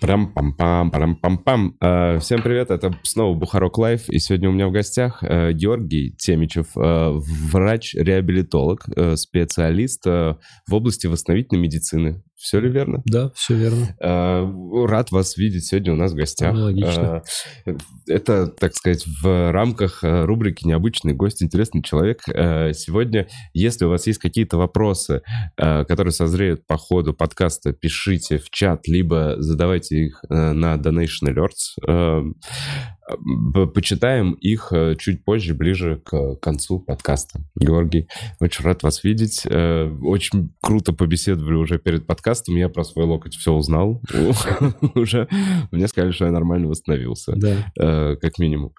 [0.00, 1.74] Парам-пам-пам, парам-пам-пам.
[1.82, 6.14] Э, Всем привет, это снова Бухарог Live, и сегодня у меня в гостях э, Георгий
[6.16, 8.86] Темичев, э, врач-реабилитолог,
[9.16, 10.38] специалист в
[10.70, 12.22] области восстановительной медицины.
[12.40, 13.02] Все ли верно?
[13.04, 13.94] Да, все верно.
[14.00, 16.52] Э, Рад вас видеть сегодня у нас в гостях.
[16.52, 17.22] Аналогично.
[17.66, 17.72] Э,
[18.08, 22.22] Это, так сказать, в рамках э, рубрики «Необычный гость, интересный человек».
[22.32, 25.20] Э, Сегодня, если у вас есть какие-то вопросы,
[25.58, 32.32] э, которые созреют по ходу подкаста, пишите в чат, либо задавайте их на Donation Alerts.
[33.74, 37.40] Почитаем их э, чуть позже, ближе к концу подкаста.
[37.56, 38.08] Георгий,
[38.40, 39.42] очень рад вас видеть.
[39.44, 42.56] Э, Очень круто побеседовали уже перед подкастом.
[42.56, 44.00] Я про свой локоть все узнал.
[44.94, 45.28] Уже
[45.70, 47.72] мне сказали, что я нормально восстановился Да.
[47.78, 48.72] э, как минимум.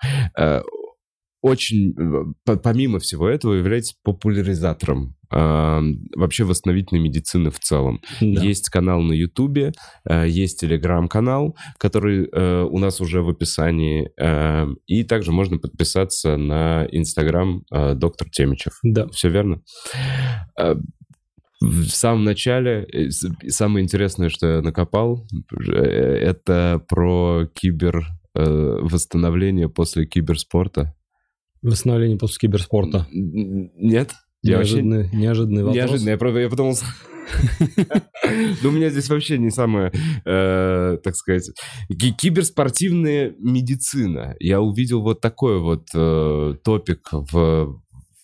[1.41, 5.81] Очень, э, по- помимо всего этого, является популяризатором э,
[6.16, 8.02] вообще восстановительной медицины в целом.
[8.20, 8.41] да.
[8.44, 9.72] Есть канал на Ютубе,
[10.09, 16.36] э, есть телеграм-канал, который э, у нас уже в описании, э, и также можно подписаться
[16.38, 18.73] на инстаграм э, доктор Темичев.
[18.83, 19.08] Да.
[19.08, 19.61] Все верно?
[20.59, 20.76] Э,
[21.61, 23.09] В самом начале э,
[23.48, 25.26] самое интересное, что я накопал,
[25.58, 28.05] это про кибер
[28.36, 30.94] восстановление после киберспорта.
[31.62, 33.08] Восстановление после киберспорта.
[33.12, 34.12] Нет?
[34.44, 35.76] Я вообще- Неожиданный, неожиданный вопрос.
[35.76, 36.76] Неожиданно, я, правда, я подумал...
[38.64, 39.92] Ну, у меня здесь вообще не самое,
[40.26, 41.50] э, так сказать,
[41.89, 44.36] ки- киберспортивная медицина.
[44.39, 47.82] Я увидел вот такой вот э, топик в,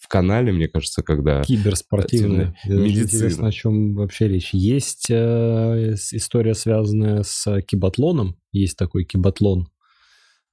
[0.10, 1.42] канале, мне кажется, когда...
[1.44, 2.56] Киберспортивная.
[2.66, 3.04] Медицина.
[3.18, 4.54] Интересно, о чем вообще речь.
[4.54, 8.38] Есть э, история, связанная с кибатлоном.
[8.52, 9.68] Есть такой кибатлон.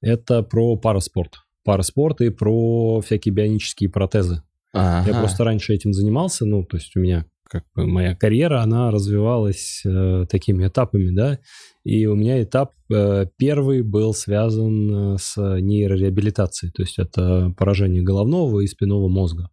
[0.01, 1.37] Это про параспорт.
[1.65, 4.43] Параспорт и про всякие бионические протезы.
[4.73, 5.21] Я Ага.
[5.21, 9.83] просто раньше этим занимался, ну, то есть у меня как бы моя карьера, она развивалась
[9.85, 11.39] э, такими этапами, да,
[11.85, 18.03] и у меня этап э, первый был связан э, с нейрореабилитацией, то есть это поражение
[18.03, 19.51] головного и спинного мозга.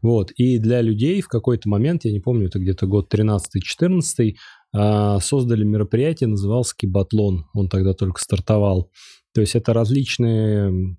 [0.00, 4.34] Вот, и для людей в какой-то момент, я не помню, это где-то год 13-14,
[4.74, 8.90] а, создали мероприятие, называлось Кибатлон, он тогда только стартовал.
[9.34, 10.96] То есть это различные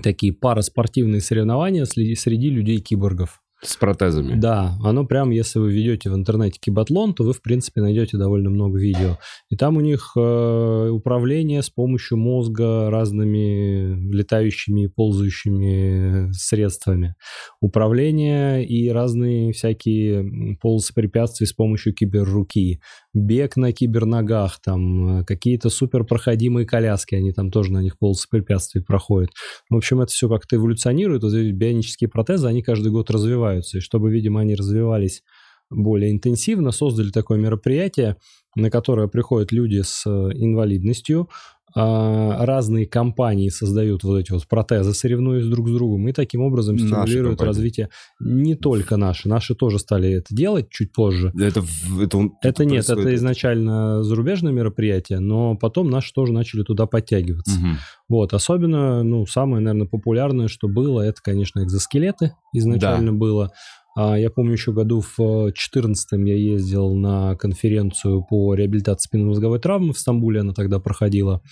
[0.00, 3.40] такие параспортивные соревнования среди, людей-киборгов.
[3.62, 4.40] С протезами.
[4.40, 8.48] Да, оно прям, если вы ведете в интернете кибатлон, то вы, в принципе, найдете довольно
[8.48, 9.18] много видео.
[9.50, 17.16] И там у них э, управление с помощью мозга разными летающими и ползающими средствами.
[17.60, 22.80] Управление и разные всякие полосы препятствий с помощью киберруки.
[23.12, 28.82] Бег на киберногах, там э, какие-то суперпроходимые коляски, они там тоже на них полосы препятствий
[28.82, 29.30] проходят.
[29.68, 31.22] В общем, это все как-то эволюционирует.
[31.22, 33.78] Вот эти бионические протезы, они каждый год развиваются.
[33.78, 35.22] И чтобы, видимо, они развивались
[35.70, 38.16] более интенсивно, создали такое мероприятие,
[38.56, 41.28] на которое приходят люди с э, инвалидностью.
[41.72, 46.76] А, Разные компании создают вот эти вот протезы, соревнуясь друг с другом, и таким образом
[47.04, 47.90] стимулируют развитие.
[48.18, 49.28] Не только наши.
[49.28, 51.32] Наши тоже стали это делать чуть позже.
[51.38, 51.62] Это,
[52.00, 56.86] это, он- Это нет, это происходит- изначально зарубежное мероприятие, но потом наши тоже начали туда
[56.86, 57.56] подтягиваться.
[57.60, 57.76] Мгм.
[58.08, 63.52] Вот, особенно, ну, самое, наверное, популярное, что было, это, конечно, экзоскелеты изначально было.
[63.96, 69.92] А, Я помню, еще году в 2014 я ездил на конференцию по реабилитации спинномозговой травмы
[69.92, 71.42] в Стамбуле, она тогда проходила.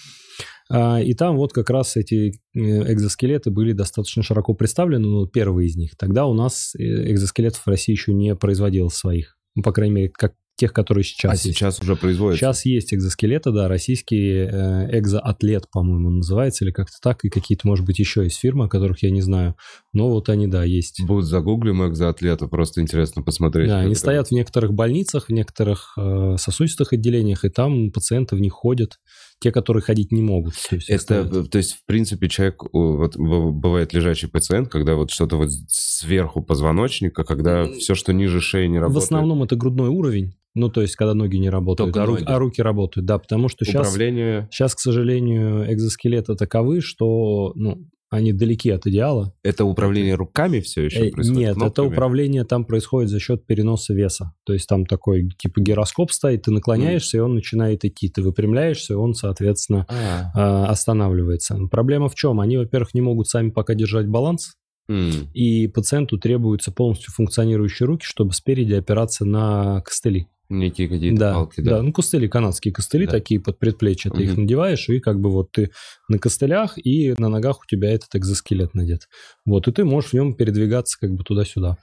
[0.71, 2.61] А, И там вот как раз эти э,
[2.93, 5.97] экзоскелеты были достаточно широко представлены, ну, первые из них.
[5.97, 9.37] Тогда у нас э, экзоскелетов в России еще не производилось своих.
[9.55, 11.45] Ну, по крайней мере, как тех, которые сейчас А есть.
[11.57, 12.41] сейчас уже производится.
[12.45, 17.87] Сейчас есть экзоскелеты, да, российский э, экзоатлет, по-моему, называется, или как-то так, и какие-то, может
[17.87, 19.55] быть, еще есть фирмы, о которых я не знаю.
[19.99, 21.03] Но вот они, да, есть.
[21.05, 23.67] Будут загуглим экзоатлета, просто интересно посмотреть.
[23.67, 28.37] Да, они это стоят в некоторых больницах, в некоторых э, сосудистых отделениях, и там пациенты
[28.37, 29.01] в них ходят,
[29.41, 30.55] те, которые ходить не могут.
[30.71, 35.37] То есть Это, то есть, в принципе, человек, вот бывает лежачий пациент, когда вот что-то
[35.37, 39.03] вот сверху позвоночника, когда все, что ниже шеи не В работает.
[39.03, 42.25] основном это грудной уровень, ну, то есть, когда ноги не работают, Только а, ноги.
[42.25, 43.89] а руки работают, да, потому что сейчас...
[43.89, 49.35] управление, Сейчас, к сожалению, экзоскелеты таковы, что ну, они далеки от идеала.
[49.43, 51.39] это управление руками все еще Э, происходит?
[51.41, 51.87] Нет, это кнопками?
[51.89, 54.33] управление там происходит за счет переноса веса.
[54.45, 58.09] То есть там такой типа гироскоп стоит, ты наклоняешься, и он начинает идти.
[58.09, 61.59] Ты выпрямляешься, и он, соответственно, А, а, останавливается.
[61.71, 62.41] Проблема в чем?
[62.41, 64.55] Они, во-первых, не могут сами пока держать баланс,
[64.89, 70.29] м, и пациенту требуются полностью функционирующие руки, чтобы спереди опираться на костыли.
[70.51, 71.77] Некие какие-то Да, палки, да.
[71.77, 71.83] да.
[71.83, 73.13] ну костыли, канадские костыли Да.
[73.13, 74.43] такие под предплечье, ты их Мгм.
[74.43, 75.71] надеваешь, и как бы вот ты
[76.09, 79.09] на костылях, и на ногах у тебя этот экзоскелет надет.
[79.45, 81.77] Вот, и ты можешь в нем передвигаться как бы туда-сюда.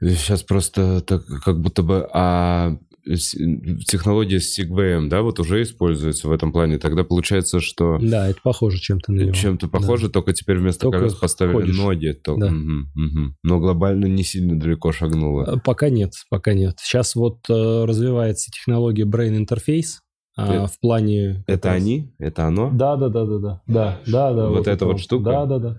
[0.00, 2.08] Сейчас просто так, как будто бы...
[2.12, 6.78] А технология с Sigway, да, вот уже используется в этом плане.
[6.78, 7.98] Тогда получается, что...
[8.00, 9.32] Да, это похоже чем-то на него.
[9.32, 10.12] Чем-то похоже, да.
[10.12, 11.76] только теперь вместо только колес поставили ходишь.
[11.76, 12.12] ноги.
[12.12, 12.36] То...
[12.36, 12.46] Да.
[12.46, 13.34] Угу, угу.
[13.42, 15.56] Но глобально не сильно далеко шагнуло.
[15.56, 16.76] Э, пока нет, пока нет.
[16.80, 20.00] Сейчас вот э, развивается технология Brain Interface,
[20.36, 21.42] а, в плане...
[21.48, 22.14] Это они?
[22.18, 22.70] Это оно?
[22.72, 24.46] Да, да, да, да, да, да, да, да.
[24.48, 25.30] Вот, вот эта вот штука?
[25.30, 25.78] Да, да, да.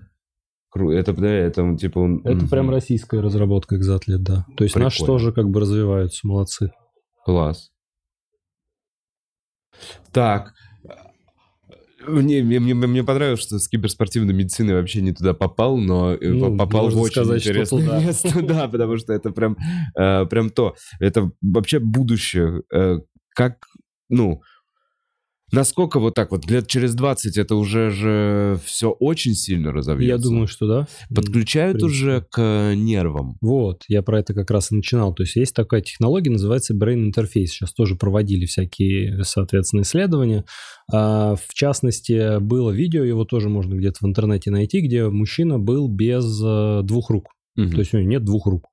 [0.92, 2.20] Это, да, это типа...
[2.24, 4.46] Это прям российская разработка экзатлет, да.
[4.56, 4.84] То есть Прикольно.
[4.84, 6.72] наши тоже как бы развиваются, молодцы.
[7.30, 7.70] Класс.
[10.12, 10.52] Так,
[12.04, 16.28] мне, мне, мне, мне понравилось, что с киберспортивной медициной вообще не туда попал, но э,
[16.28, 18.42] ну, попал в очень сказать, интересное место.
[18.42, 19.56] Да, потому что это прям,
[19.96, 20.74] э, прям то.
[20.98, 22.62] Это вообще будущее.
[22.74, 22.98] Э,
[23.36, 23.58] как,
[24.08, 24.42] ну,
[25.52, 30.16] Насколько вот так вот, лет через 20 это уже же все очень сильно разовьется?
[30.16, 30.88] Я думаю, что да.
[31.14, 33.36] Подключают уже к нервам.
[33.40, 35.14] Вот, я про это как раз и начинал.
[35.14, 37.46] То есть есть такая технология, называется Brain Interface.
[37.46, 40.44] Сейчас тоже проводили всякие, соответственно, исследования.
[40.92, 45.88] А, в частности, было видео, его тоже можно где-то в интернете найти, где мужчина был
[45.88, 47.28] без э, двух рук.
[47.56, 47.70] Угу.
[47.70, 48.69] То есть у него нет двух рук.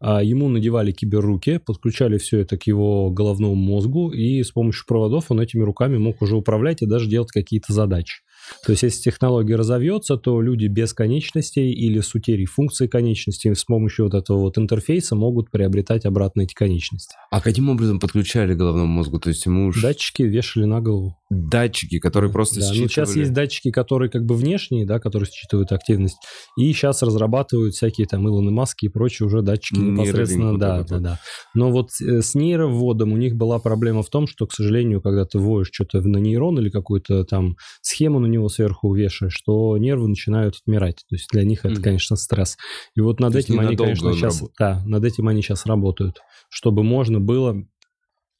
[0.00, 5.30] А ему надевали киберруки, подключали все это к его головному мозгу, и с помощью проводов
[5.30, 8.22] он этими руками мог уже управлять и даже делать какие-то задачи.
[8.64, 13.64] То есть, если технология разовьется, то люди без конечностей или с утерей функции конечностей с
[13.64, 17.14] помощью вот этого вот интерфейса могут приобретать обратно эти конечности.
[17.30, 19.18] А каким образом подключали головному мозгу?
[19.18, 19.82] То есть ему уж...
[19.82, 21.16] Датчики вешали на голову.
[21.30, 22.82] Датчики, которые просто да, считывали...
[22.82, 26.16] Ну, сейчас есть датчики, которые как бы внешние, да, которые считывают активность.
[26.56, 30.58] И сейчас разрабатывают всякие там Илоны Маски и прочие уже датчики непосредственно.
[30.58, 31.20] Да, да, да.
[31.54, 35.24] Но вот э, с нейровводом у них была проблема в том, что, к сожалению, когда
[35.24, 40.08] ты вводишь что-то на нейрон или какую-то там схему на него сверху вешаешь, что нервы
[40.08, 40.96] начинают отмирать.
[41.08, 42.56] То есть для них это, конечно, стресс.
[42.94, 46.82] И вот над То этим они, конечно, сейчас, да, над этим они сейчас работают, чтобы
[46.82, 47.64] можно было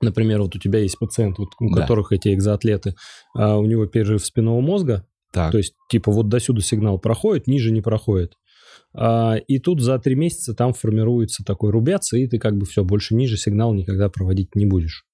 [0.03, 1.83] Например, вот у тебя есть пациент, вот, у да.
[1.83, 2.95] которых эти экзоатлеты,
[3.35, 5.53] а у него перерыв спинного мозга, так.
[5.53, 8.33] то есть типа вот до сюда сигнал проходит, ниже не проходит.
[8.95, 12.83] А, и тут за три месяца там формируется такой рубец, и ты как бы все,
[12.83, 15.05] больше ниже сигнал никогда проводить не будешь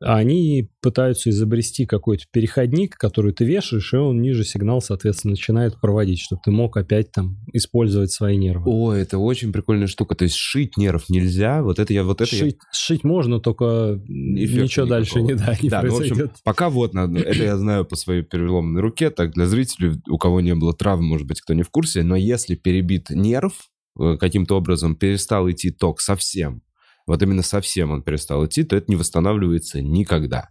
[0.00, 6.20] они пытаются изобрести какой-то переходник, который ты вешаешь, и он ниже сигнал, соответственно, начинает проводить,
[6.20, 8.64] чтобы ты мог опять там использовать свои нервы.
[8.66, 10.14] О, это очень прикольная штука.
[10.14, 11.62] То есть шить нерв нельзя.
[11.62, 12.68] Вот это я вот это шить, я...
[12.72, 14.88] шить можно, только Эффекта ничего никакого.
[14.88, 16.16] дальше не, да, не да, произойдет.
[16.16, 17.18] Ну, в общем, пока вот надо.
[17.20, 19.10] Это я знаю по своей переломной руке.
[19.10, 22.02] Так для зрителей, у кого не было травм, может быть, кто не в курсе.
[22.02, 23.52] Но если перебит нерв,
[23.98, 26.62] э, каким-то образом перестал идти ток совсем,
[27.06, 30.50] вот именно совсем он перестал идти, то это не восстанавливается никогда.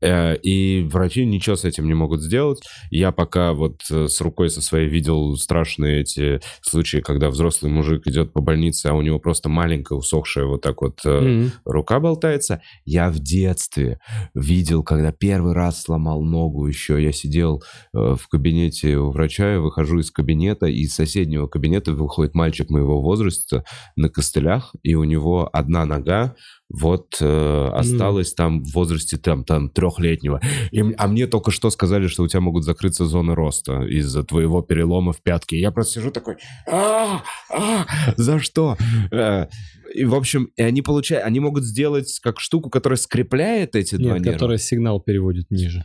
[0.00, 2.60] Э, и врачи ничего с этим не могут сделать.
[2.90, 8.06] Я пока вот э, с рукой со своей видел страшные эти случаи, когда взрослый мужик
[8.06, 11.50] идет по больнице, а у него просто маленькая усохшая вот так вот mm-hmm.
[11.64, 12.60] рука болтается.
[12.84, 13.98] Я в детстве
[14.34, 17.02] видел, когда первый раз сломал ногу еще.
[17.02, 22.34] Я сидел в кабинете у врача, я выхожу из кабинета, и из соседнего кабинета выходит
[22.34, 23.64] мальчик моего возраста
[23.96, 26.34] на костылях, и у него одна нога
[26.68, 28.36] вот э, осталось mm.
[28.36, 30.40] там в возрасте там, там трехлетнего.
[30.72, 34.62] И, а мне только что сказали, что у тебя могут закрыться зоны роста из-за твоего
[34.62, 35.60] перелома в пятке.
[35.60, 36.36] я просто сижу такой,
[36.68, 37.86] а, а,
[38.16, 38.76] за что?
[39.12, 39.46] Э,
[39.94, 44.02] и, в общем, и они получают, они могут сделать как штуку, которая скрепляет эти Нет,
[44.02, 44.32] два нерва.
[44.32, 45.84] которая сигнал переводит ниже.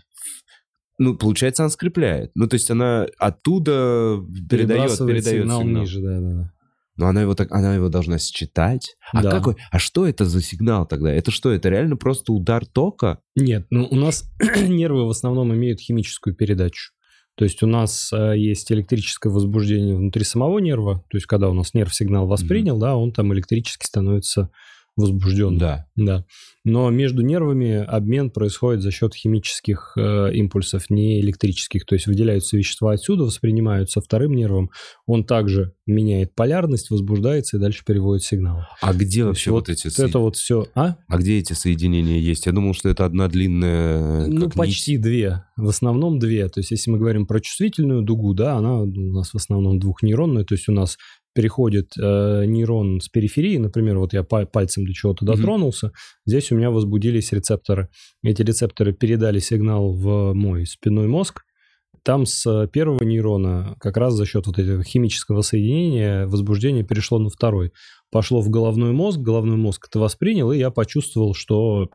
[0.97, 2.31] Ну, получается, она скрепляет.
[2.35, 4.19] Ну, то есть она оттуда
[4.49, 5.81] передает, передает сигнал, сигнал.
[5.81, 6.51] ниже, да, да, да.
[6.97, 8.95] Но она его, так, она его должна считать.
[9.13, 9.31] А, да.
[9.31, 11.11] какой, а что это за сигнал тогда?
[11.11, 13.19] Это что, это реально просто удар тока?
[13.35, 14.29] Нет, ну у нас
[14.67, 16.91] нервы в основном имеют химическую передачу.
[17.35, 21.03] То есть у нас э, есть электрическое возбуждение внутри самого нерва.
[21.09, 22.81] То есть когда у нас нерв сигнал воспринял, mm-hmm.
[22.81, 24.49] да, он там электрически становится
[25.01, 25.57] возбужден.
[25.57, 25.85] Да.
[25.95, 26.25] Да.
[26.63, 31.85] Но между нервами обмен происходит за счет химических э, импульсов, не электрических.
[31.85, 34.69] То есть выделяются вещества отсюда, воспринимаются вторым нервом.
[35.05, 38.61] Он также меняет полярность, возбуждается и дальше переводит сигнал.
[38.79, 40.01] А где То вообще вот, вот эти...
[40.01, 40.67] Это вот все...
[40.75, 40.97] А?
[41.07, 42.45] А где эти соединения есть?
[42.45, 44.27] Я думал, что это одна длинная...
[44.27, 45.01] Ну, почти нить.
[45.01, 45.43] две.
[45.57, 46.47] В основном две.
[46.47, 50.43] То есть если мы говорим про чувствительную дугу, да, она у нас в основном двухнейронная.
[50.43, 50.97] То есть у нас
[51.33, 56.21] переходит э, нейрон с периферии, например, вот я пальцем до чего-то дотронулся, mm-hmm.
[56.25, 57.89] здесь у меня возбудились рецепторы.
[58.23, 61.41] Эти рецепторы передали сигнал в мой спинной мозг.
[62.03, 67.29] Там с первого нейрона как раз за счет вот этого химического соединения возбуждение перешло на
[67.29, 67.73] второй.
[68.11, 71.89] Пошло в головной мозг, головной мозг это воспринял, и я почувствовал, что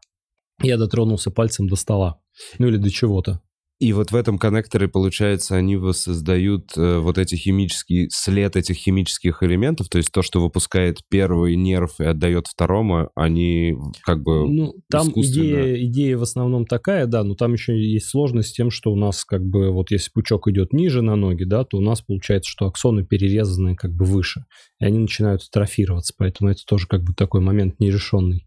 [0.62, 2.21] я дотронулся пальцем до стола.
[2.59, 3.40] Ну или до чего-то.
[3.78, 9.42] И вот в этом коннекторе, получается, они воссоздают э, вот эти химические, след этих химических
[9.42, 14.75] элементов, то есть то, что выпускает первый нерв и отдает второму, они как бы Ну,
[14.90, 15.45] там искусственно.
[15.45, 18.97] идея, идея в основном такая, да, но там еще есть сложность с тем, что у
[18.97, 22.50] нас как бы вот если пучок идет ниже на ноги, да, то у нас получается,
[22.50, 24.47] что аксоны перерезаны как бы выше,
[24.80, 28.47] и они начинают атрофироваться, поэтому это тоже как бы такой момент нерешенный.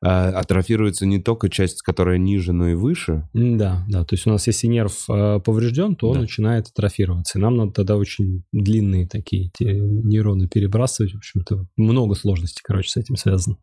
[0.00, 3.28] А, атрофируется не только часть, которая ниже, но и выше.
[3.34, 6.20] Да, да, то есть у нас если нерв э, поврежден, то он Да.
[6.20, 12.62] начинает атрофироваться, и нам надо тогда очень длинные такие нейроны перебрасывать, в общем-то, много сложностей,
[12.64, 13.56] короче, с этим связано.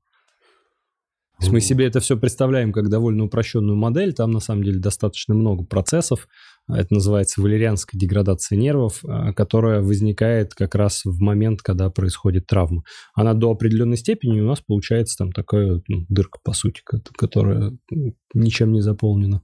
[1.45, 5.33] Есть мы себе это все представляем как довольно упрощенную модель, там на самом деле достаточно
[5.33, 6.27] много процессов,
[6.67, 12.83] это называется валерианская деградация нервов, а, которая возникает как раз в момент, когда происходит травма.
[13.13, 17.77] Она до определенной степени у нас получается там такая ну, дырка, по сути, ко- которая
[18.33, 19.43] ничем не заполнена.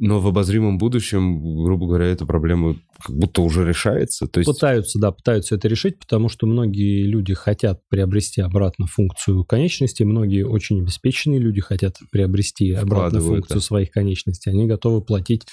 [0.00, 4.28] Но в обозримом будущем, грубо говоря, эта проблема как будто уже решается.
[4.28, 9.44] То есть Пытаются, да, пытаются это решить, потому что многие люди хотят приобрести обратно функцию
[9.44, 13.62] конечностей, многие очень обеспеченные люди хотят приобрести обратно функцию да.
[13.62, 14.50] своих конечностей.
[14.50, 15.46] Они готовы платить,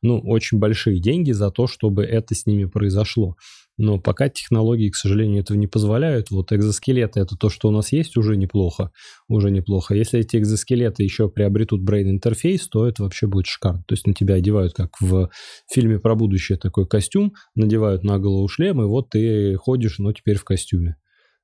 [0.00, 3.36] ну, очень большие деньги за то, чтобы это с ними произошло.
[3.82, 6.30] Но пока технологии, к сожалению, этого не позволяют.
[6.30, 8.90] Вот экзоскелеты– это то, что у нас есть, уже неплохо.
[9.26, 9.94] Уже неплохо.
[9.94, 13.82] Если эти экзоскелеты еще приобретут brain -интерфейс, то это вообще будет шикарно.
[13.88, 15.30] То есть на тебя одевают, как в
[15.72, 20.36] фильме про будущее, такой костюм, надевают на голову шлем, и вот ты ходишь, но теперь
[20.36, 20.96] в костюме.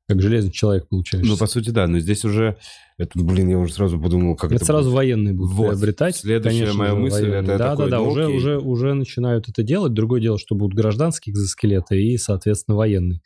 [0.08, 1.28] Как железный человек получаешься.
[1.28, 2.56] Ну, по сути, да, но здесь уже,
[2.96, 4.96] это, блин, я уже сразу подумал, как это, это, сразу будет.
[4.96, 5.70] военные будут Вот.
[5.70, 6.16] приобретать.
[6.16, 7.40] Следующая конечно моя мысль, военные.
[7.40, 8.36] это да, такой, да, да, ну, уже, окей.
[8.36, 9.94] уже, уже начинают это делать.
[9.94, 13.20] Другое дело, что будут гражданские экзоскелеты и, соответственно, военные.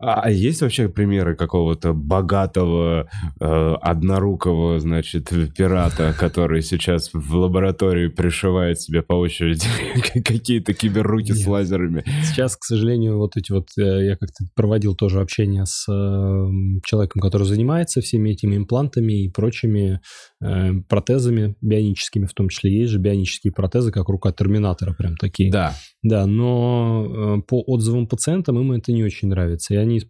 [0.00, 3.08] А, а есть вообще примеры какого-то богатого,
[3.40, 9.66] э, однорукого, значит, пирата, который сейчас в лаборатории пришивает себе по очереди
[10.24, 12.04] какие-то киберруки с лазерами?
[12.24, 17.20] Сейчас, к сожалению, вот эти вот, э, я как-то проводил тоже общение с э, человеком,
[17.20, 20.00] который занимается всеми этими имплантами и прочими
[20.40, 25.50] протезами бионическими, в том числе есть же бионические протезы, как рука Терминатора, прям такие.
[25.50, 25.74] Да.
[26.02, 30.02] Да, но э, по отзывам пациентам им это не очень нравится, и они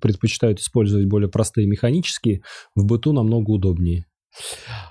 [0.00, 2.42] предпочитают использовать более простые механические,
[2.74, 4.06] в быту намного удобнее.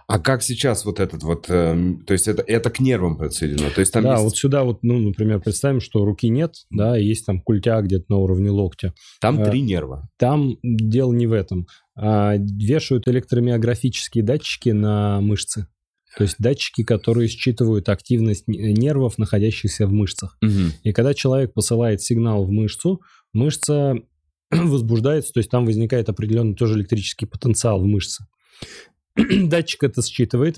[0.07, 3.69] А как сейчас вот этот вот, эм, то есть это, это к нервам подсоединено?
[3.69, 6.97] То есть там да, есть, вот сюда вот, ну, например, представим, что руки нет, да,
[6.97, 8.93] есть там культя где-то на уровне локтя.
[9.21, 10.09] там э, три нерва.
[10.17, 11.67] Там дело не в этом.
[11.95, 15.67] А вешают электромиографические датчики на мышцы.
[16.17, 20.37] То есть датчики, которые считывают активность н- нервов, находящихся в мышцах.
[20.41, 20.73] Мгм.
[20.83, 23.95] И когда человек посылает сигнал в мышцу, мышца
[24.51, 28.25] возбуждается, то есть там возникает определенный тоже электрический потенциал в мышце.
[29.45, 30.57] Датчик это считывает,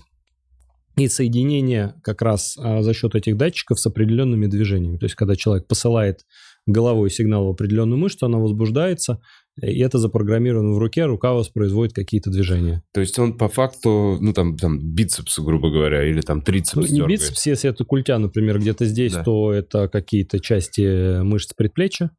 [0.98, 4.98] и соединение как раз а, за счет этих датчиков с определенными движениями.
[4.98, 6.20] То есть когда человек посылает
[6.68, 9.20] головой сигнал в определенную мышцу, она возбуждается,
[9.62, 12.84] и это запрограммировано в руке, рука воспроизводит какие-то движения.
[12.94, 16.82] То есть он по факту, ну там, там бицепс, грубо говоря, или там трицепс Ну,
[16.84, 17.20] не дергает.
[17.22, 19.24] бицепс, если это культя, например, где-то здесь, Да.
[19.24, 22.12] то это какие-то части мышц предплечья.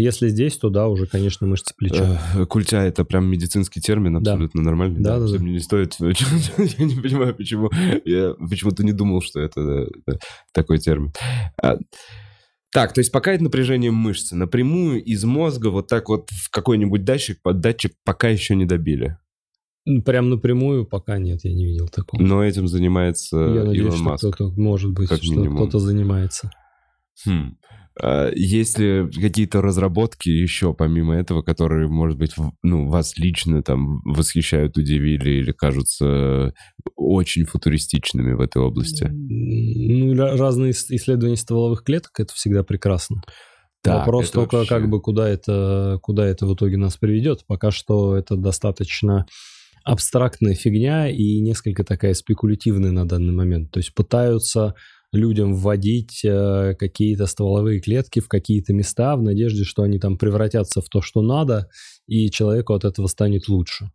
[0.00, 2.20] Если здесь, то да, уже, конечно, мышцы плеча.
[2.36, 4.34] Э, Культя это прям медицинский термин, Да.
[4.34, 5.00] абсолютно нормальный.
[5.00, 5.38] Да, да, да.
[5.38, 5.96] Мне не стоит.
[5.98, 7.68] Я не понимаю, почему.
[8.04, 9.88] Я почему-то не думал, что это
[10.52, 11.12] такой термин.
[11.60, 11.78] А,
[12.72, 14.36] Так, то есть пока это напряжение мышцы.
[14.36, 19.18] Напрямую из мозга вот так вот в какой-нибудь датчик под датчик пока еще не добили.
[20.04, 22.22] Прям напрямую пока нет, я не видел такого.
[22.22, 24.24] Но этим занимается я надеюсь, Илон что Маск.
[24.32, 26.52] кто-то, может быть, как что кто-то занимается.
[27.26, 27.56] Хм.
[28.00, 34.00] А Есть ли какие-то разработки еще помимо этого, которые, может быть, ну, вас лично там
[34.04, 36.54] восхищают, удивили или кажутся
[36.96, 39.08] очень футуристичными в этой области?
[39.10, 43.22] Ну, ра- разные ис- исследования стволовых клеток, это всегда прекрасно.
[43.84, 47.44] Да, Вопрос только, вообще- как бы, куда это, куда это в итоге нас приведет.
[47.46, 49.26] Пока что это достаточно
[49.84, 53.70] абстрактная фигня и несколько такая спекулятивная на данный момент.
[53.70, 54.74] То есть пытаются
[55.12, 60.80] людям вводить э, какие-то стволовые клетки в какие-то места в надежде, что они там превратятся
[60.80, 61.68] в то, что надо,
[62.06, 63.90] и человеку от этого станет лучше.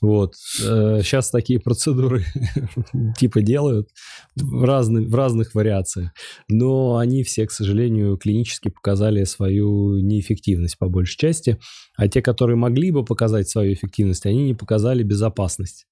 [0.00, 0.34] Вот.
[0.36, 2.24] Сейчас такие процедуры
[3.18, 3.88] типа делают
[4.36, 6.10] в, разных в разных вариациях.
[6.48, 11.58] Но они все, к сожалению, клинически показали свою неэффективность по большей части.
[11.96, 15.86] А те, которые могли бы показать свою эффективность, они не показали безопасность.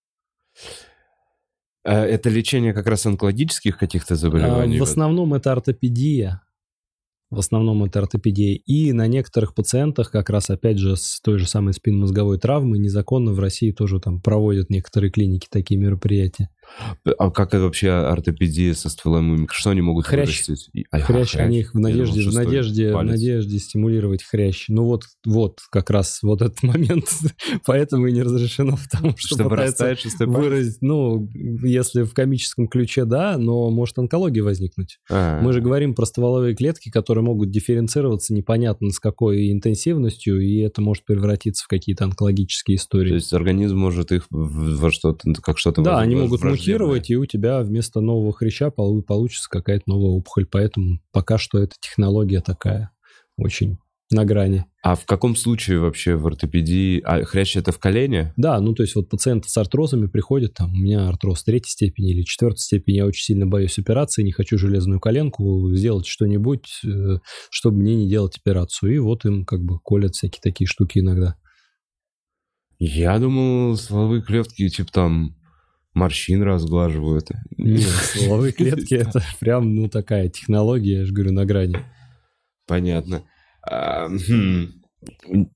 [1.85, 4.79] А Это лечение как раз онкологических каких-то А, заболеваний?
[4.79, 6.43] В основном это ортопедия.
[7.31, 8.61] В основном это ортопедия.
[8.67, 13.33] И на некоторых пациентах, как раз опять же с той же самой спинномозговой травмой, незаконно
[13.33, 16.51] в России тоже там проводят некоторые клиники такие мероприятия.
[17.19, 19.47] А как это вообще ортопедия со стволом?
[19.51, 20.47] Что они могут Хрящ.
[20.49, 20.71] вырастить?
[20.91, 24.67] А, Хрящ, они их в Я думал, надежде, в надежде, в надежде стимулировать хрящ.
[24.69, 27.07] Ну вот, вот как раз вот этот момент,
[27.67, 29.95] поэтому и не разрешено, потому что, Что пытается
[30.27, 31.29] выразить, ну,
[31.63, 34.99] если в комическом ключе, да, но может онкология возникнуть.
[35.11, 40.59] А, Мы же говорим про стволовые клетки, которые могут дифференцироваться непонятно с какой интенсивностью, и
[40.59, 43.15] это может превратиться в какие-то онкологические То истории.
[43.15, 46.87] есть организм может их во что-то, как что-то Да, они могут враждебное.
[46.87, 50.47] мутировать, и у тебя вместо нового хряща полу- получится какая-то новая опухоль.
[50.47, 52.91] Поэтому пока что эта технология такая
[53.37, 53.79] очень
[54.13, 54.67] на грани.
[54.83, 57.01] А в каком случае вообще в ортопедии...
[57.05, 58.33] А хрящ это в колене?
[58.37, 62.11] Да, ну то есть вот пациенты с артрозами приходят, там, у меня артроз третьей степени
[62.13, 67.19] или четвертой степени, я очень сильно боюсь операции, не хочу железную коленку, сделать что-нибудь, э,
[67.51, 68.95] чтобы мне не делать операцию.
[68.95, 71.37] И вот им как бы колят всякие такие штуки иногда.
[72.79, 75.37] Я думал, стволовые клетки, типа там
[75.95, 77.29] морщин разглаживают.
[77.57, 81.79] Нет, стволовые клетки это прям, ну, такая технология, я же говорю, на грани.
[82.67, 83.23] Понятно.
[83.69, 84.73] А, хм.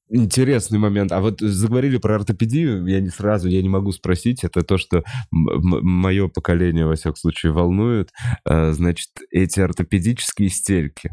[0.08, 1.12] Интересный момент.
[1.12, 4.42] А вот заговорили про ортопедию, я не сразу, я не могу спросить.
[4.42, 8.10] Это то, что мое поколение, во всяком случае, волнует.
[8.44, 11.10] А, Значит, эти ортопедические стельки.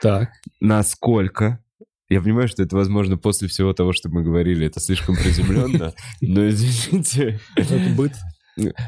[0.00, 1.62] Так, Насколько?
[2.08, 4.66] Я понимаю, что это возможно после всего того, что мы говорили.
[4.66, 5.92] Это слишком приземленно.
[6.22, 7.38] Но извините.
[7.54, 8.12] это быт.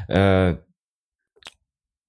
[0.09, 0.57] Э,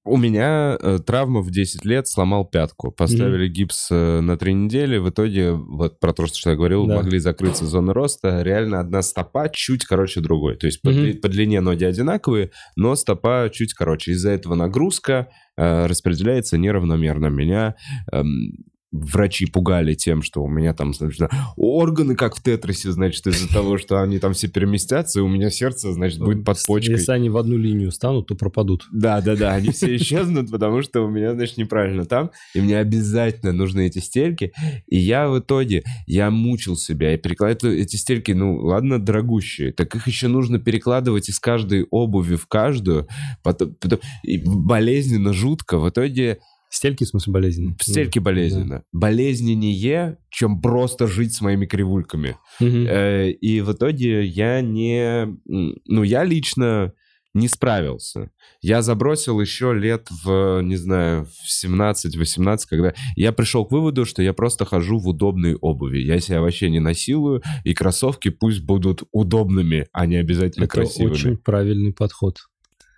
[0.04, 2.90] У меня э, травма в 10 лет, сломал пятку.
[2.90, 4.96] Поставили гипс э, на три недели.
[4.98, 6.96] В итоге, вот про то, что я говорил, Да.
[6.96, 8.42] могли закрыться зоны роста.
[8.42, 10.56] Реально одна стопа чуть короче другой.
[10.56, 10.98] То есть по, Мгм.
[10.98, 14.10] дли- по длине ноги одинаковые, но стопа чуть короче.
[14.10, 17.26] Из-за этого нагрузка э, распределяется неравномерно.
[17.26, 17.76] Меня
[18.10, 18.54] эм,
[18.92, 23.78] врачи пугали тем, что у меня там, значит, органы как в Тетрисе, значит, из-за того,
[23.78, 26.92] что они там все переместятся, и у меня сердце, значит, будет под почкой.
[26.92, 28.86] Если они в одну линию станут, то пропадут.
[28.92, 32.78] Да, да, да, они все исчезнут, потому что у меня, значит, неправильно там, и мне
[32.78, 34.52] обязательно нужны эти стельки.
[34.86, 39.94] И я в итоге, я мучил себя, и перекладываю эти стельки, ну, ладно, дорогущие, так
[39.94, 43.08] их еще нужно перекладывать из каждой обуви в каждую,
[43.42, 45.78] потом, потом- и болезненно, жутко.
[45.78, 46.38] В итоге
[46.74, 47.76] Стельки, в смысле, болезненные?
[47.80, 48.82] стельки болезненно.
[48.92, 52.38] Болезненнее, чем просто жить с моими кривульками.
[52.60, 55.36] Э, И в итоге я не...
[55.44, 56.94] Ну, я лично
[57.34, 58.30] не справился.
[58.62, 64.22] Я забросил еще лет в, не знаю, в 17-18, когда я пришел к выводу, что
[64.22, 65.98] я просто хожу в удобной обуви.
[66.00, 71.12] Я себя вообще не насилую, и кроссовки пусть будут удобными, а не обязательно Это красивыми.
[71.12, 72.38] очень правильный подход.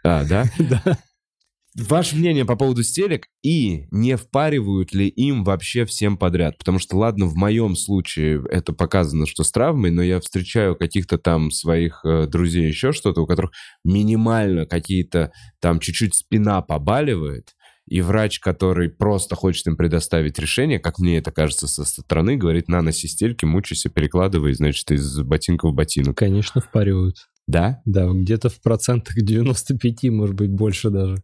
[0.04, 0.44] А, да?
[0.58, 0.98] Да.
[1.76, 6.56] Ваше мнение по поводу стелек и не впаривают ли им вообще всем подряд?
[6.56, 11.18] Потому что, ладно, в моем случае это показано, что с травмой, но я встречаю каких-то
[11.18, 13.50] там своих э, друзей еще что-то, у которых
[13.84, 17.54] минимально какие-то там чуть-чуть спина побаливает,
[17.86, 22.68] и врач, который просто хочет им предоставить решение, как мне это кажется со стороны, говорит,
[22.68, 26.16] на, носи стельки, мучайся, перекладывай, значит, из ботинка в ботинок.
[26.16, 27.16] Конечно, впаривают.
[27.46, 27.82] Да?
[27.84, 31.22] Да, где-то в процентах 95, может быть, больше даже.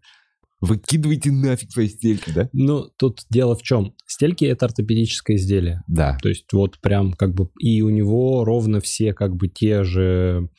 [0.61, 2.51] Выкидывайте нафиг свои стельки, да?
[2.53, 3.94] Ну, тут дело в чем?
[4.07, 5.83] Стельки— это ортопедическое изделие.
[5.87, 6.18] Да.
[6.23, 7.49] То есть вот прям как бы...
[7.59, 10.51] И у него ровно все как бы те же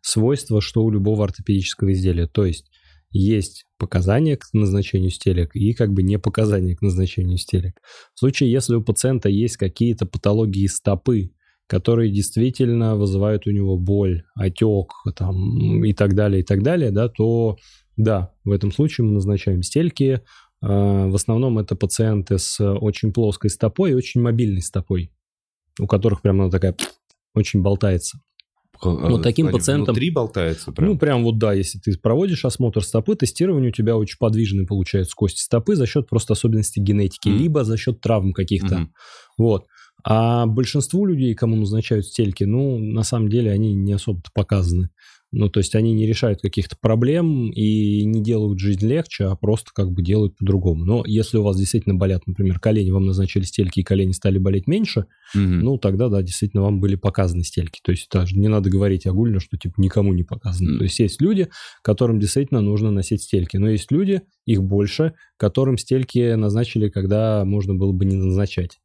[0.00, 2.26] свойства, что у любого ортопедического изделия.
[2.26, 2.70] То есть
[3.12, 7.74] есть показания к назначению стелек и как бы не показания к назначению стелек.
[8.14, 11.32] В случае, если у пациента есть какие-то патологии стопы,
[11.66, 17.08] которые действительно вызывают у него боль, отек там, и так далее, и так далее, да,
[17.08, 17.58] то
[18.04, 20.20] да, в этом случае мы назначаем стельки.
[20.62, 25.12] А, В основном это пациенты с очень плоской стопой и очень мобильной стопой,
[25.78, 26.74] у которых прям она такая
[27.34, 28.20] очень болтается.
[28.82, 30.88] Вот таким Они пациентам- Внутри болтаются прям.
[30.90, 35.14] Ну, прям вот да, если ты проводишь осмотр стопы, тестирование у тебя очень подвижные получаются
[35.14, 37.38] кости стопы за счет просто особенностей генетики, Мгм.
[37.38, 38.76] либо за счет травм каких-то.
[38.78, 38.92] Мгм.
[39.36, 39.66] Вот.
[40.02, 44.88] А большинству людей, кому назначают стельки, ну, на самом деле, они не особо-то показаны.
[45.32, 49.70] Ну, то есть они не решают каких-то проблем и не делают жизнь легче, а просто
[49.72, 50.84] как бы делают по-другому.
[50.84, 54.66] Но если у вас действительно болят, например, колени, вам назначили стельки, и колени стали болеть
[54.66, 55.60] меньше, Мгм.
[55.60, 57.78] ну, тогда, да, действительно, вам были показаны стельки.
[57.82, 60.70] То есть даже не надо говорить огульно, что, типа, никому не показано.
[60.70, 60.78] Мгм.
[60.78, 61.48] То есть есть люди,
[61.82, 63.56] которым действительно нужно носить стельки.
[63.56, 68.78] Но есть люди, их больше, которым стельки назначили, когда можно было бы не назначать.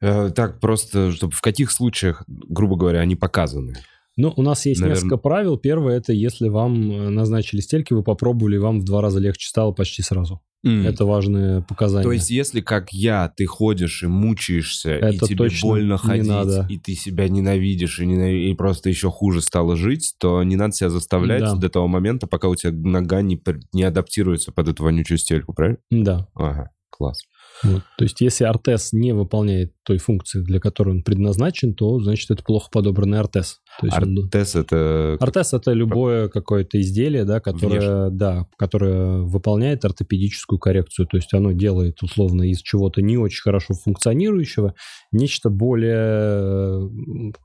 [0.00, 3.74] Э, Так, просто, чтобы в каких случаях, грубо говоря, они показаны?
[4.18, 5.56] Ну, у нас есть Наверно- несколько правил.
[5.56, 9.48] Первое, это если вам э, назначили стельки, вы попробовали, и вам в два раза легче
[9.48, 10.40] стало почти сразу.
[10.66, 10.84] М.
[10.84, 12.02] Это важное показание.
[12.02, 16.26] То есть, если как я, ты ходишь и мучаешься, и Это тебе точно больно ходить,
[16.26, 16.66] надо.
[16.68, 20.72] и ты себя ненавидишь, и, ненави- и просто еще хуже стало жить, то не надо
[20.72, 21.54] себя заставлять Да.
[21.54, 23.40] до того момента, пока у тебя нога не,
[23.72, 25.78] не адаптируется под эту вонючую стельку, правильно?
[25.90, 26.26] Да.
[26.34, 27.20] Ага, класс.
[27.62, 27.82] Вот.
[27.96, 32.42] То есть, если артез не выполняет той функции, для которой он предназначен, то, значит, это
[32.42, 33.60] плохо подобранный артез.
[33.82, 35.16] Есть он- Артез это...
[35.20, 41.06] Артез это любое какое-то изделие, да, которое, да, которое выполняет ортопедическую коррекцию.
[41.06, 44.74] То есть оно делает условно из чего-то не очень хорошо функционирующего
[45.12, 46.90] нечто более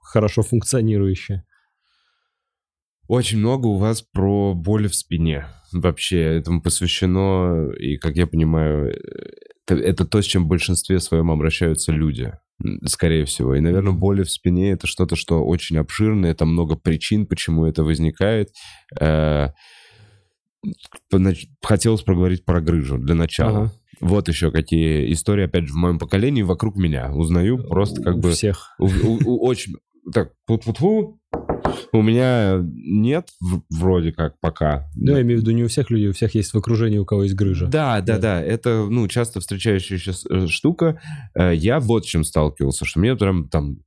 [0.01, 1.45] хорошо функционирующее.
[3.13, 5.45] Очень много у вас про боли в спине.
[5.71, 8.91] Вообще этому посвящено, и, как я понимаю,
[9.67, 12.33] это, это то, с чем в большинстве своем обращаются люди,
[12.85, 13.53] скорее всего.
[13.53, 17.83] И, наверное, боли в спине— это что-то, что очень обширное, это много причин, почему это
[17.83, 18.49] возникает.
[18.99, 19.49] Э,
[21.61, 23.59] Хотелось проговорить про грыжу для начала.
[23.59, 23.73] Ага.
[24.01, 27.13] Вот еще какие истории, опять же, в моем поколении вокруг меня.
[27.13, 28.31] Узнаю просто как У бы...
[28.31, 28.73] всех.
[28.79, 29.75] У- у- у- очень...
[30.11, 30.57] Так, пу
[31.91, 33.29] У меня нет
[33.69, 34.89] вроде как пока.
[34.95, 37.05] Ну, я имею в виду не у всех людей, у всех есть в окружении, у
[37.05, 37.67] кого есть грыжа.
[37.67, 38.19] Да, да, Да.
[38.19, 38.41] да.
[38.41, 40.99] Это, ну, часто встречающаяся э, штука.
[41.37, 43.77] Э, Я вот чем сталкивался, что мне прям там...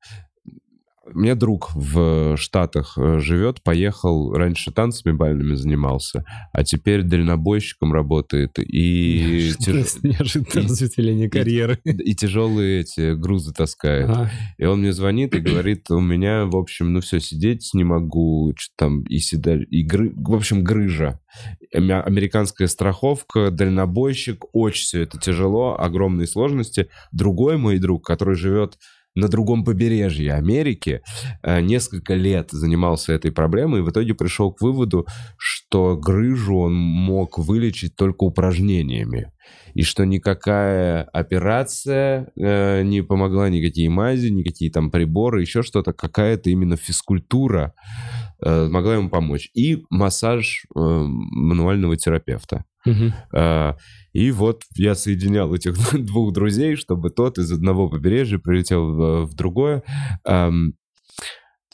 [1.14, 7.92] У меня друг в Штатах э, живет, поехал, раньше танцами бальными занимался, а теперь дальнобойщиком
[7.92, 9.52] работает и,
[10.02, 11.78] Неожиданное разветвление карьеры.
[11.84, 14.10] и тяжелые эти грузы таскает.
[14.58, 18.52] И он мне звонит и говорит, у меня, в общем, ну все, сидеть не могу,
[18.56, 20.12] что там, и седаль, и гры...
[20.16, 21.20] в общем, грыжа.
[21.72, 26.88] Американская страховка, дальнобойщик, очень все это тяжело, огромные сложности.
[27.12, 28.78] Другой мой друг, который живет
[29.16, 31.00] на другом побережье Америки,
[31.42, 35.06] э, несколько лет занимался этой проблемой и в итоге пришел к выводу,
[35.38, 39.32] что грыжу он мог вылечить только упражнениями.
[39.74, 46.50] И что никакая операция э, не помогла, никакие мази, никакие там приборы, еще что-то, какая-то
[46.50, 47.74] именно физкультура
[48.42, 49.50] э, могла ему помочь.
[49.54, 52.64] И массаж э, мануального терапевта.
[53.32, 53.76] А,
[54.12, 59.34] И вот я соединял этих двух друзей, чтобы тот из одного побережья прилетел в, в
[59.34, 59.82] другое.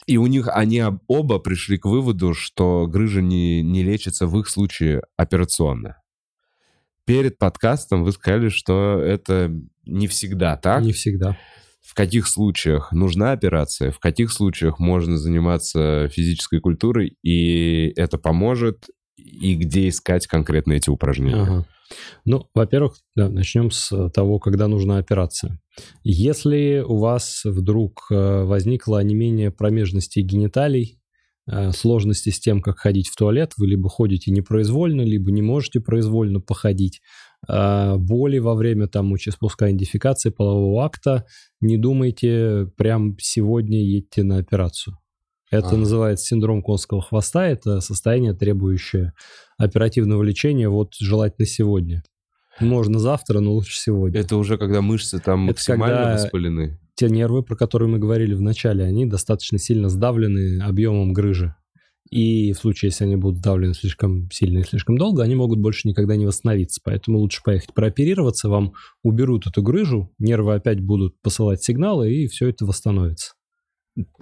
[0.05, 4.37] И у них они об- оба пришли к выводу, что грыжа не, не лечится в
[4.37, 5.97] их случае операционно.
[7.05, 9.51] Перед подкастом вы сказали, что это
[9.85, 10.83] не всегда так.
[10.83, 11.37] Не всегда.
[11.81, 18.85] В каких случаях нужна операция, в каких случаях можно заниматься физической культурой, и это поможет,
[19.17, 21.41] и где искать конкретно эти упражнения.
[21.41, 21.65] Ага.
[22.25, 25.59] Ну, во-первых, да, начнем с того, когда нужна операция.
[26.03, 30.99] Если у вас вдруг э, возникло онемение промежности и гениталий,
[31.47, 35.81] э, сложности с тем, как ходить в туалет, вы либо ходите непроизвольно, либо не можете
[35.81, 37.01] произвольно походить,
[37.47, 41.25] э, боли во время там мочеиспускания дефекации полового акта,
[41.61, 44.97] не думайте, прям сегодня едьте на операцию.
[45.53, 45.77] Это Ага.
[45.77, 47.47] называется синдром конского хвоста.
[47.47, 49.13] Это состояние, требующее
[49.57, 52.03] оперативного лечения, вот желательно сегодня.
[52.59, 54.19] Можно завтра, но лучше сегодня.
[54.19, 56.79] Это уже когда мышцы там Это максимально когда- воспалены.
[56.95, 61.55] Те нервы, про которые мы говорили в начале, они достаточно сильно сдавлены объемом грыжи.
[62.11, 65.87] И в случае, если они будут сдавлены слишком сильно и слишком долго, они могут больше
[65.87, 66.79] никогда не восстановиться.
[66.83, 72.49] Поэтому лучше поехать прооперироваться, вам уберут эту грыжу, нервы опять будут посылать сигналы, и все
[72.49, 73.33] это восстановится.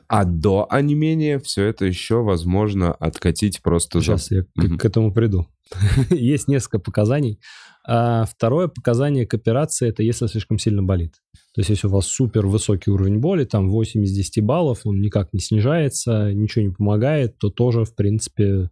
[0.07, 4.17] А до онемения все это еще возможно откатить просто за...
[4.17, 4.77] Сейчас я к, Мгм.
[4.77, 5.47] к этому приду.
[6.09, 7.39] Есть несколько показаний.
[7.87, 11.13] А второе показание к операции это если слишком сильно болит.
[11.55, 14.99] То есть если у вас супер высокий уровень боли, там 8 из 10 баллов, он
[15.01, 18.69] никак не снижается, ничего не помогает, то тоже, в принципе,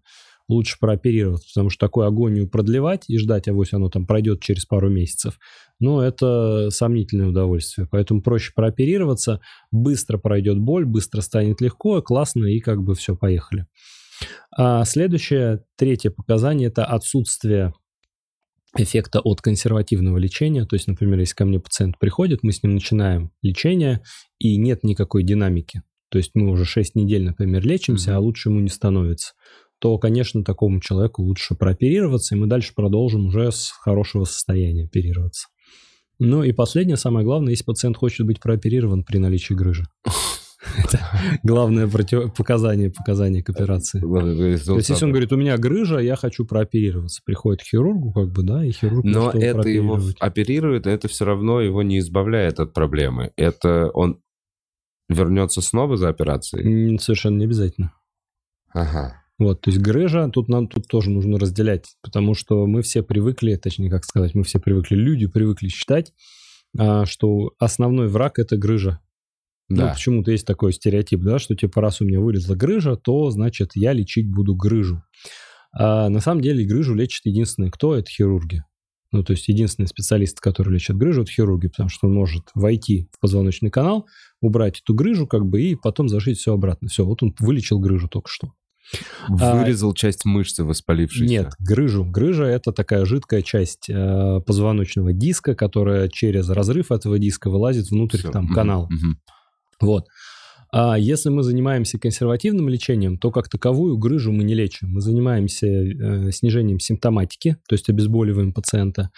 [0.49, 4.89] лучше прооперироваться, потому что такую агонию продлевать и ждать, авось оно там пройдет через пару
[4.89, 5.39] месяцев,
[5.79, 7.87] ну, это сомнительное удовольствие.
[7.89, 9.39] Поэтому проще прооперироваться,
[9.71, 13.67] быстро пройдет боль, быстро станет легко, классно, и как бы все, поехали.
[14.51, 17.73] А следующее, третье показание, это отсутствие
[18.77, 20.65] эффекта от консервативного лечения.
[20.65, 24.01] То есть, например, если ко мне пациент приходит, мы с ним начинаем лечение,
[24.39, 25.83] и нет никакой динамики.
[26.09, 28.17] То есть мы уже 6 недель, например, лечимся, Мгм.
[28.17, 29.33] а лучше ему не становится
[29.79, 35.47] то, конечно, такому человеку лучше прооперироваться, и мы дальше продолжим уже с хорошего состояния оперироваться.
[36.19, 39.85] Ну и последнее, самое главное, если пациент хочет быть прооперирован при наличии грыжи.
[40.77, 40.99] Это
[41.43, 44.01] главное показание, показание к операции.
[44.01, 48.31] То есть, если он говорит, у меня грыжа, я хочу прооперироваться, приходит к хирургу, как
[48.31, 52.73] бы, да, и хирург Но это его оперирует, это все равно его не избавляет от
[52.73, 53.31] проблемы.
[53.37, 54.21] Это он
[55.07, 56.97] вернется снова за операцией.
[56.99, 57.93] Совершенно не обязательно.
[58.73, 59.23] Ага.
[59.39, 63.55] Вот, то есть грыжа, тут нам тут тоже нужно разделять, потому что мы все привыкли,
[63.55, 66.11] точнее, как сказать, мы все привыкли, люди привыкли считать,
[66.77, 68.99] а, что основной враг это грыжа.
[69.69, 69.85] Да.
[69.87, 73.71] Ну, почему-то есть такой стереотип, да, что типа раз у меня вылезла грыжа, то значит
[73.75, 75.03] я лечить буду грыжу.
[75.71, 77.95] А на самом деле грыжу лечит единственный кто?
[77.95, 78.63] Это хирурги.
[79.11, 83.09] Ну, то есть единственный специалист, который лечит грыжу, это хирурги, потому что он может войти
[83.13, 84.07] в позвоночный канал,
[84.41, 86.89] убрать эту грыжу, как бы, и потом зашить все обратно.
[86.89, 88.53] Все, вот он вылечил грыжу только что.
[89.27, 91.29] Вырезал а, часть мышцы воспалившейся.
[91.29, 92.05] Нет, грыжу.
[92.05, 98.19] Грыжа– это такая жидкая часть э, позвоночного диска, которая через разрыв этого диска вылазит внутрь
[98.19, 98.31] Все.
[98.31, 98.85] там канала.
[98.85, 99.87] Угу.
[99.87, 100.05] Вот.
[100.71, 104.91] А если мы занимаемся консервативным лечением, то как таковую грыжу мы не лечим.
[104.91, 109.09] Мы занимаемся э, снижением симптоматики, то есть обезболиваем пациента,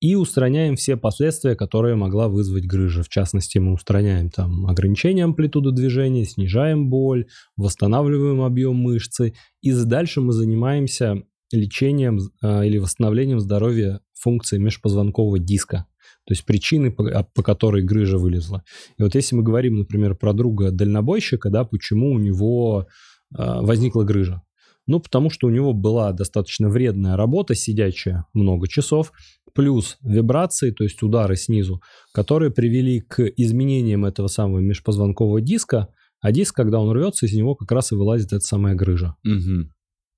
[0.00, 3.02] и устраняем все последствия, которые могла вызвать грыжа.
[3.02, 10.20] В частности, мы устраняем там ограничение амплитуды движения, снижаем боль, восстанавливаем объем мышцы, и дальше
[10.20, 15.86] мы занимаемся лечением э, или восстановлением здоровья функции межпозвонкового диска
[16.26, 18.64] то есть причины, по, а, по которой грыжа вылезла.
[18.98, 22.86] И вот если мы говорим, например, про друга дальнобойщика, да, почему у него
[23.32, 24.42] э, возникла грыжа?
[24.88, 29.12] Ну, потому что у него была достаточно вредная работа, сидячая много часов,
[29.56, 31.80] плюс вибрации, то есть удары снизу,
[32.12, 35.88] которые привели к изменениям этого самого межпозвонкового диска,
[36.20, 39.16] а диск, когда он рвется, из него как раз и вылазит эта самая грыжа.
[39.24, 39.70] Угу.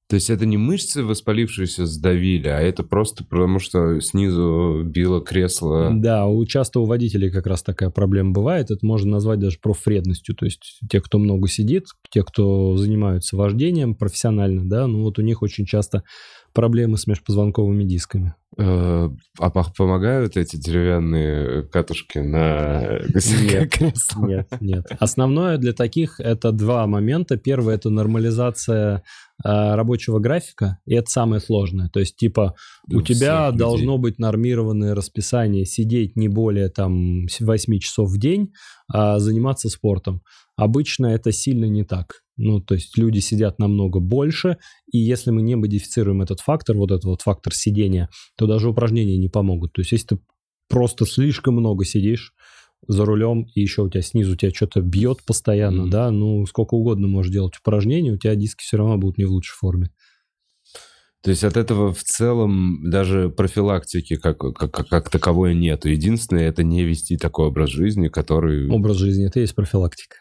[0.09, 5.91] То есть это не мышцы воспалившиеся сдавили, а это просто потому, что снизу било кресло.
[5.95, 8.71] Да, у, часто у водителей как раз такая проблема бывает.
[8.71, 10.35] Это можно назвать даже профвредностью.
[10.35, 15.23] То есть те, кто много сидит, те, кто занимаются вождением профессионально, да, ну вот у
[15.23, 16.05] них очень часто
[16.53, 18.35] проблемы с межпозвонковыми дисками.
[18.57, 19.09] Э,
[19.39, 24.27] а помогают эти деревянные катушки на нет, кресло?
[24.27, 24.87] Нет, нет.
[24.99, 27.37] Основное для таких это два момента.
[27.37, 29.01] Первое это нормализация э,
[29.43, 31.89] рабочего графика, и это самое сложное.
[31.91, 32.55] То есть, типа,
[32.93, 38.53] у тебя должно быть нормированное расписание сидеть не более там 8 часов в день,
[38.93, 40.23] а заниматься спортом.
[40.57, 42.23] Обычно это сильно не так.
[42.37, 44.59] Ну, то есть люди сидят намного больше,
[44.93, 49.19] и если мы не модифицируем этот фактор, вот этот вот фактор сидения, то даже упражнения
[49.19, 49.73] не помогут.
[49.73, 50.19] То есть если ты
[50.69, 52.33] просто слишком много сидишь
[52.87, 55.91] за рулем, и еще у тебя снизу тебя что-то бьет постоянно, mm-hmm.
[55.91, 59.31] да, ну, сколько угодно можешь делать упражнений, у тебя диски все равно будут не в
[59.31, 59.91] лучшей форме.
[61.23, 65.85] То есть от этого в целом даже профилактики как, как, как таковой нет.
[65.85, 68.69] Единственное, это не вести такой образ жизни, который...
[68.71, 70.17] Образ жизни– это и есть профилактика.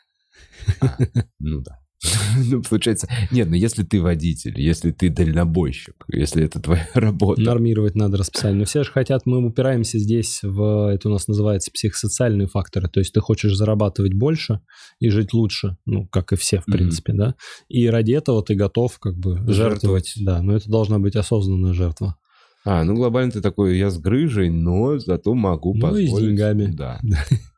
[0.82, 0.98] А,
[1.40, 1.80] ну да.
[2.50, 7.42] Ну, получается, нет, ну если ты водитель, если ты дальнобойщик, если это твоя работа.
[7.42, 8.60] Нормировать надо расписание.
[8.60, 12.88] Но все же хотят, мы упираемся здесь в, это у нас называется психосоциальные факторы.
[12.90, 14.62] То есть ты хочешь зарабатывать больше
[15.00, 17.36] и жить лучше, ну, как и все, в принципе, да.
[17.70, 20.08] И ради этого ты готов как бы жертвовать.
[20.08, 20.14] жертвовать.
[20.18, 22.16] Да, но это должна быть осознанная жертва.
[22.66, 26.12] А, ну глобально ты такой, я с грыжей, но зато могу ну, позволить.
[26.12, 26.66] Ну и с деньгами.
[26.66, 27.00] Да.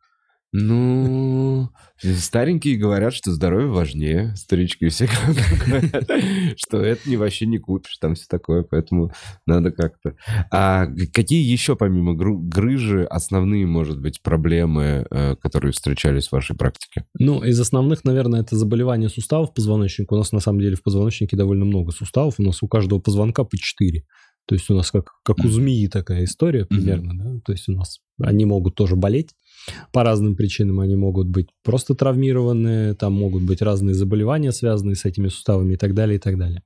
[0.52, 1.70] Ну,
[2.02, 4.36] старенькие говорят, что здоровье важнее.
[4.36, 5.08] Старички все
[5.68, 6.10] говорят,
[6.58, 9.12] что это не вообще не купишь, там все такое, поэтому
[9.46, 10.16] надо как-то.
[10.52, 17.06] А какие еще, помимо грыжи, основные, может быть, проблемы, э, которые встречались в вашей практике?
[17.20, 20.14] Ну, из основных, наверное, это заболевание суставов позвоночника.
[20.14, 22.36] У нас, на самом деле, в позвоночнике довольно много суставов.
[22.40, 24.04] У нас у каждого позвонка по 4.
[24.50, 27.36] То есть у нас как, как у змеи такая история примерно, mm-hmm.
[27.36, 27.42] да?
[27.46, 29.36] То есть у нас они могут тоже болеть
[29.94, 30.80] по разным причинам.
[30.80, 35.78] Они могут быть просто травмированы, там могут быть разные заболевания, связанные с этими суставами и
[35.78, 36.64] так далее, и так далее.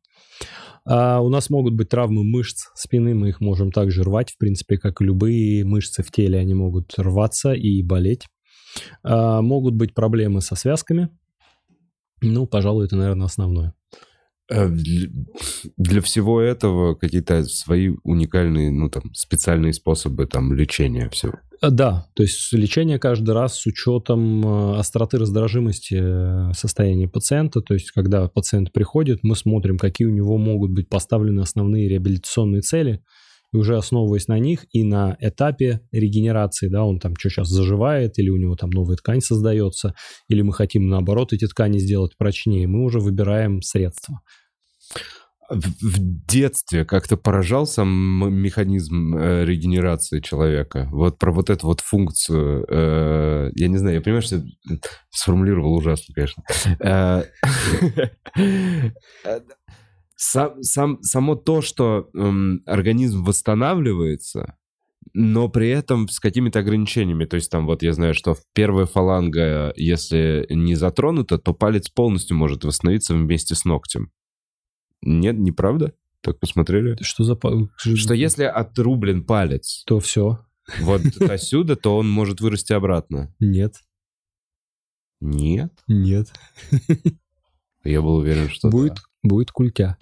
[0.85, 4.77] А у нас могут быть травмы мышц спины, мы их можем также рвать, в принципе,
[4.77, 8.27] как и любые мышцы в теле, они могут рваться и болеть.
[9.03, 11.09] А, могут быть проблемы со связками.
[12.21, 13.73] Ну, пожалуй, это, наверное, основное.
[14.53, 14.69] Э,
[15.77, 21.33] для всего этого какие-то свои уникальные, ну, там, специальные способы, там, лечения всего.
[21.61, 27.73] Э, да, то есть лечение каждый раз с учетом э, остроты раздражимости состояния пациента, то
[27.73, 33.01] есть когда пациент приходит, мы смотрим, какие у него могут быть поставлены основные реабилитационные цели,
[33.53, 38.17] и уже основываясь на них и на этапе регенерации, да, он там что сейчас заживает,
[38.17, 39.93] или у него там новая ткань создается,
[40.27, 44.21] или мы хотим наоборот эти ткани сделать прочнее, мы уже выбираем средства.
[45.49, 47.89] В детстве как-то поражал сам
[48.33, 50.87] механизм э, регенерации человека.
[50.91, 52.65] Вот про вот эту вот функцию.
[52.67, 54.41] Э, я не знаю, я понимаю, что
[55.11, 56.43] сформулировал ужасно, конечно.
[56.79, 57.23] Э,
[60.15, 62.09] сам, сам, само то, что
[62.65, 64.55] организм восстанавливается,
[65.13, 67.25] но при этом с какими-то ограничениями.
[67.25, 72.37] То есть там вот я знаю, что первая фаланга, если не затронута, то палец полностью
[72.37, 74.11] может восстановиться вместе с ногтем.
[75.05, 75.93] Нет, неправда?
[76.21, 76.97] Так посмотрели?
[77.01, 77.37] Что за...
[77.77, 80.39] Что если отрублен палец То все.
[80.79, 83.33] вот отсюда, то он может вырасти обратно.
[83.39, 83.75] Нет.
[85.19, 85.73] Нет?
[85.87, 86.31] Нет.
[87.83, 89.97] Я был уверен, что будет, будет культя.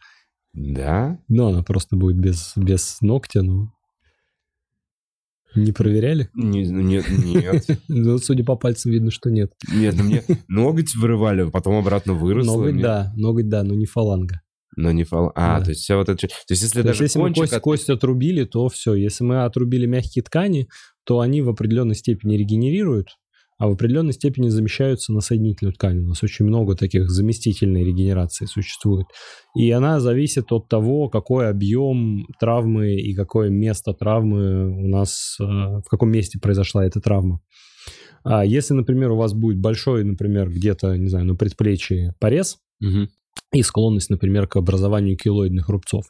[0.54, 1.20] Да.
[1.28, 3.72] Но она просто будет без, без ногтя, ну...
[5.56, 6.30] Не проверяли?
[6.34, 6.44] Да?
[6.44, 7.66] Не- ну, Нет, нет.
[7.88, 9.52] Ну, судя по пальцам, видно, что нет.
[9.74, 12.58] Нет, ну мне ноготь вырывали, потом обратно выросло.
[12.58, 12.84] Ноготь, нет?
[12.84, 14.42] да, ноготь, да, но не фаланга.
[14.78, 15.32] Но не фал...
[15.36, 15.66] А, Да.
[15.66, 17.62] то есть вся вот часть- То есть если То есть, даже если мы кость, от-
[17.62, 18.94] кость отрубили, то все.
[18.94, 20.68] Если мы отрубили мягкие ткани,
[21.06, 23.10] то они в определенной степени регенерируют,
[23.58, 26.00] а в определенной степени замещаются на соединительную ткань.
[26.00, 29.06] У нас очень много таких заместительной регенерации существует.
[29.56, 35.44] И она зависит от того, какой объем травмы и какое место травмы у нас, э,
[35.44, 37.42] в каком месте произошла эта травма.
[38.24, 43.10] А если, например, у вас будет большой, например, где-то, не знаю, на предплечье порез, Мгм.
[43.54, 46.06] И склонность, например, к образованию килоидных рубцов,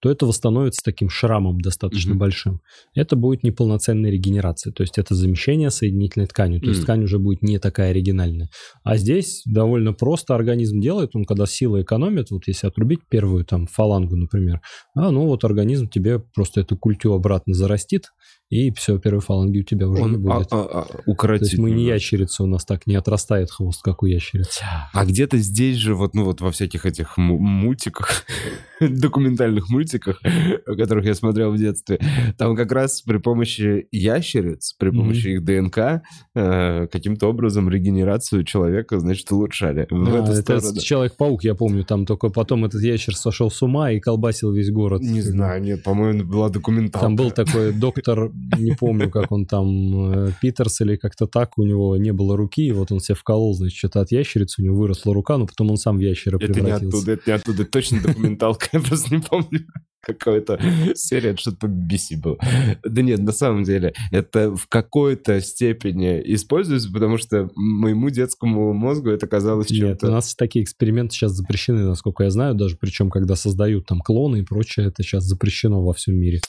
[0.00, 2.18] то это восстановится таким шрамом достаточно Мгм.
[2.18, 2.60] большим.
[2.94, 6.82] Это будет неполноценная регенерация, то есть это замещение соединительной тканью, то есть Мгм.
[6.82, 8.48] ткань уже будет не такая оригинальная.
[8.82, 13.66] А здесь довольно просто организм делает, он когда силы экономит, вот если отрубить первую там
[13.68, 14.60] фалангу, например,
[14.96, 18.06] а ну вот организм тебе просто эту культю обратно зарастит,
[18.52, 20.48] и все, первой фаланги у тебя уже не Он а, будет.
[20.50, 24.02] а, а, то укоротит есть мы не ящерица, у нас так не отрастает хвост, как
[24.02, 24.62] у ящерицы.
[24.92, 28.26] А где-то здесь же, вот, ну вот во всяких этих му- мультиках,
[28.80, 30.20] документальных мультиках,
[30.66, 31.98] которых я смотрел в детстве,
[32.36, 36.02] там как раз при помощи ящериц, при помощи их ДНК,
[36.34, 39.86] э, каким-то образом регенерацию человека, значит, улучшали.
[39.90, 40.78] А, это.
[40.78, 45.00] Человек-паук, я помню, там только потом этот ящер сошел с ума и колбасил весь город.
[45.00, 47.06] Не знаю, нет, по-моему, была документалка.
[47.06, 51.64] Там был такой доктор, не помню, как он там, э, Питерс или как-то так, у
[51.64, 54.76] него не было руки, и вот он себе вколол, значит, что-то от ящерицы, у него
[54.76, 56.96] выросла рука, но потом он сам в ящера Это не превратился.
[56.96, 57.64] оттуда, это не оттуда.
[57.64, 59.66] Точно документалка, я просто не помню.
[60.04, 60.58] Какая-то
[60.94, 62.36] серия, что-то по BBC было.
[62.82, 69.10] Да нет, на самом деле, это в какой-то степени используется, потому что моему детскому мозгу
[69.10, 70.10] это казалось Нет, у чем-то...
[70.10, 74.42] нас такие эксперименты сейчас запрещены, насколько я знаю, даже причем, когда создают там клоны и
[74.42, 76.40] прочее, это сейчас запрещено во всем мире.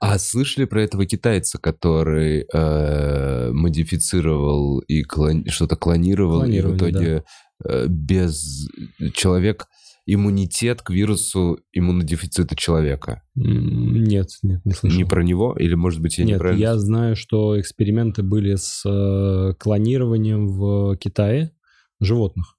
[0.00, 7.24] А слышали про этого китайца, который э, модифицировал и клон- что-то клонировал, и в итоге
[7.62, 8.66] э, без
[9.12, 9.66] человек
[10.06, 13.22] иммунитет к вирусу иммунодефицита человека?
[13.34, 14.98] Нет, нет, не слышал.
[14.98, 15.54] Не про него?
[15.58, 16.60] Или, может быть, я Нет, неправильно...
[16.60, 21.52] я знаю, что эксперименты были с э, клонированием в Китае
[22.00, 22.56] животных.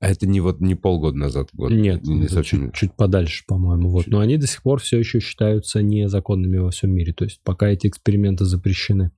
[0.00, 1.70] А это не вот не полгода назад, год.
[1.70, 2.66] Нет, не совсем.
[2.72, 3.90] чуть, чуть подальше, по-моему.
[3.90, 4.04] Вот.
[4.04, 4.12] Чуть.
[4.12, 7.12] Но они до сих пор все еще считаются незаконными во всем мире.
[7.12, 9.10] То есть пока эти эксперименты запрещены.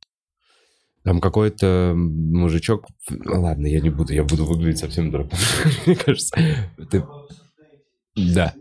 [1.04, 2.86] Там какой-то мужичок...
[3.24, 5.38] Ладно, я не буду, я буду выглядеть совсем дураком.
[5.86, 6.36] Мне кажется.
[6.90, 7.04] Ты-
[8.16, 8.54] Да.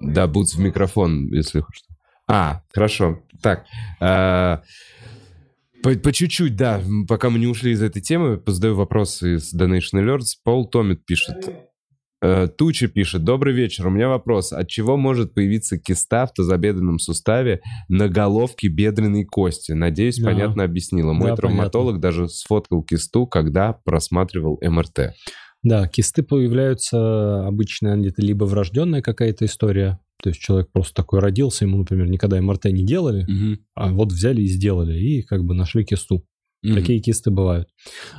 [0.00, 1.84] Да, будь в микрофон, если хочешь.
[2.26, 3.22] А, хорошо.
[3.42, 3.64] Так.
[4.00, 4.62] а,
[5.82, 6.82] По, по чуть-чуть, да.
[7.06, 10.36] Пока мы не ушли из этой темы, задаю вопросы из Donation Alerts.
[10.42, 11.48] Пол Томит пишет.
[12.26, 13.22] Э, Туча пишет.
[13.22, 13.86] Добрый вечер.
[13.86, 14.52] У меня вопрос.
[14.52, 19.72] От чего может появиться киста в тазобедренном суставе на головке бедренной кости?
[19.72, 20.30] Надеюсь, Ага.
[20.32, 21.12] понятно объяснила.
[21.12, 25.12] Мой Да, травматолог даже сфоткал кисту, когда просматривал МРТ.
[25.62, 31.64] Да, кисты появляются обычно где-то либо врожденная какая-то история, то есть человек просто такой родился,
[31.64, 33.24] ему, например, никогда МРТ не делали,
[33.74, 36.24] а вот взяли и сделали, и как бы нашли кисту.
[36.62, 36.74] Мгм.
[36.74, 37.68] Такие кисты бывают.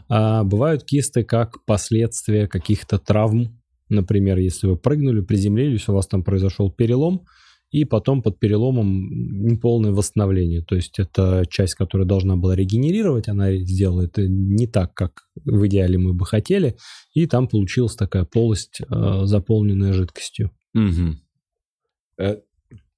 [0.07, 3.56] А бывают кисты как последствия каких-то травм.
[3.89, 7.25] Например, если вы прыгнули, приземлились, у вас там произошел перелом,
[7.69, 10.61] и потом под переломом неполное восстановление.
[10.61, 15.67] То есть это часть, которая должна была регенерировать, она сделала это не так, как в
[15.67, 16.77] идеале мы бы хотели,
[17.13, 20.51] и там получилась такая полость, э, заполненная жидкостью.
[20.73, 21.19] Мгм.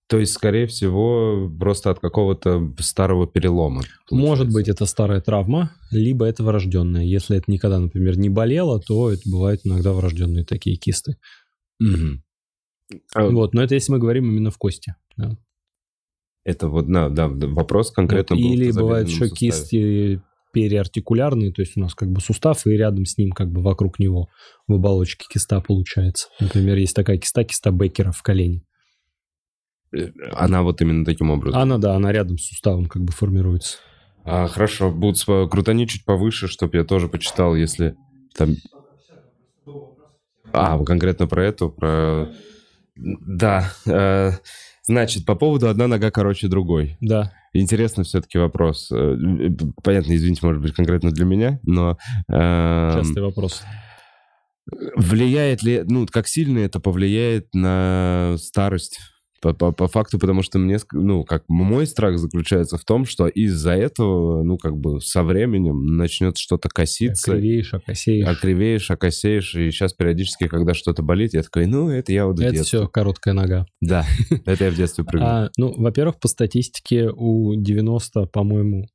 [0.10, 3.84] То есть, скорее всего, просто от какого-то старого перелома.
[4.10, 4.54] Может получается.
[4.54, 7.04] быть, это старая травма, либо это врожденная.
[7.04, 11.18] Если это никогда, например, не болело, то это бывают иногда врожденные такие кисты.
[11.80, 12.24] Мгм.
[13.14, 14.96] А Вот, но это если мы говорим именно в кости.
[15.16, 15.38] да.
[16.44, 19.52] Это вот, да, да, вопрос конкретно Вот, Или бывают еще суставе.
[19.52, 20.22] кисти
[20.54, 24.00] периартикулярные, то есть у нас как бы сустав, и рядом с ним, как бы вокруг
[24.00, 24.30] него
[24.68, 26.30] в оболочке киста получается.
[26.40, 28.64] Например, есть такая киста, киста Беккера в колене.
[29.96, 31.60] Э, Она вот именно таким образом.
[31.60, 33.78] Она, да, она рядом с суставом как бы формируется.
[34.26, 37.96] А, хорошо, будут крутани чуть повыше, чтобы я тоже почитал, если
[38.36, 38.56] там...
[40.52, 42.30] А, конкретно про эту, про...
[42.96, 44.32] Да, э,
[44.84, 46.98] значит, по поводу одна нога короче другой.
[47.00, 47.32] Да.
[47.54, 48.92] Интересно все-таки вопрос.
[48.92, 49.50] Э, э,
[49.84, 51.98] Понятно, извините, может быть, конкретно для меня, но...
[52.28, 53.64] эм, Частый вопрос.
[54.96, 59.00] Влияет ли, ну, как сильно это повлияет на старость?
[59.42, 63.28] По, по, по факту, потому что мне, ну, как мой страх заключается в том, что
[63.28, 67.32] из-за этого, ну, как бы со временем начнет что-то коситься.
[67.32, 68.28] Окривеешь, окосеешь.
[68.28, 72.52] Окривеешь, окосеешь, и сейчас периодически, когда что-то болит, я такой, ну, это я вот Это
[72.52, 72.66] детства.
[72.66, 73.66] все короткая нога.
[73.80, 74.06] Да,
[74.46, 75.28] это я в детстве прыгал.
[75.28, 78.88] А, ну, во-первых, по статистике у 90, по-моему,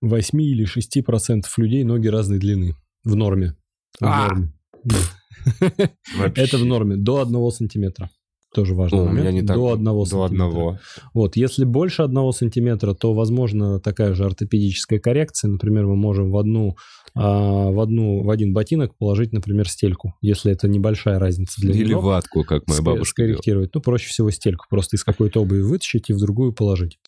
[0.00, 2.76] 8 или 6 процентов людей ноги разной длины.
[3.04, 3.56] В норме.
[4.00, 4.28] В А!
[4.28, 4.52] норме.
[6.34, 6.96] Это в норме.
[6.96, 8.10] До 1 сантиметра.
[8.54, 9.20] Тоже важный О, у момент.
[9.20, 9.56] меня не так.
[9.56, 10.24] До 1 До сантиметра.
[10.26, 10.78] одного.
[11.14, 15.48] Вот, если больше 1 сантиметра, то, возможно, такая же ортопедическая коррекция.
[15.50, 16.76] Например, мы можем в одну,
[17.14, 21.94] а, в одну, в один ботинок положить, например, стельку, если это небольшая разница для Или
[21.94, 22.04] ног.
[22.04, 23.32] ватку, как моя бабушка делала.
[23.36, 23.70] скорректировать.
[23.74, 26.98] Ну, проще всего стельку просто из какой-то обуви вытащить и в другую положить.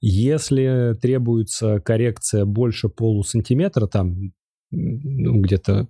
[0.00, 4.32] Если требуется коррекция больше полусантиметра, там
[4.70, 5.88] ну, где-то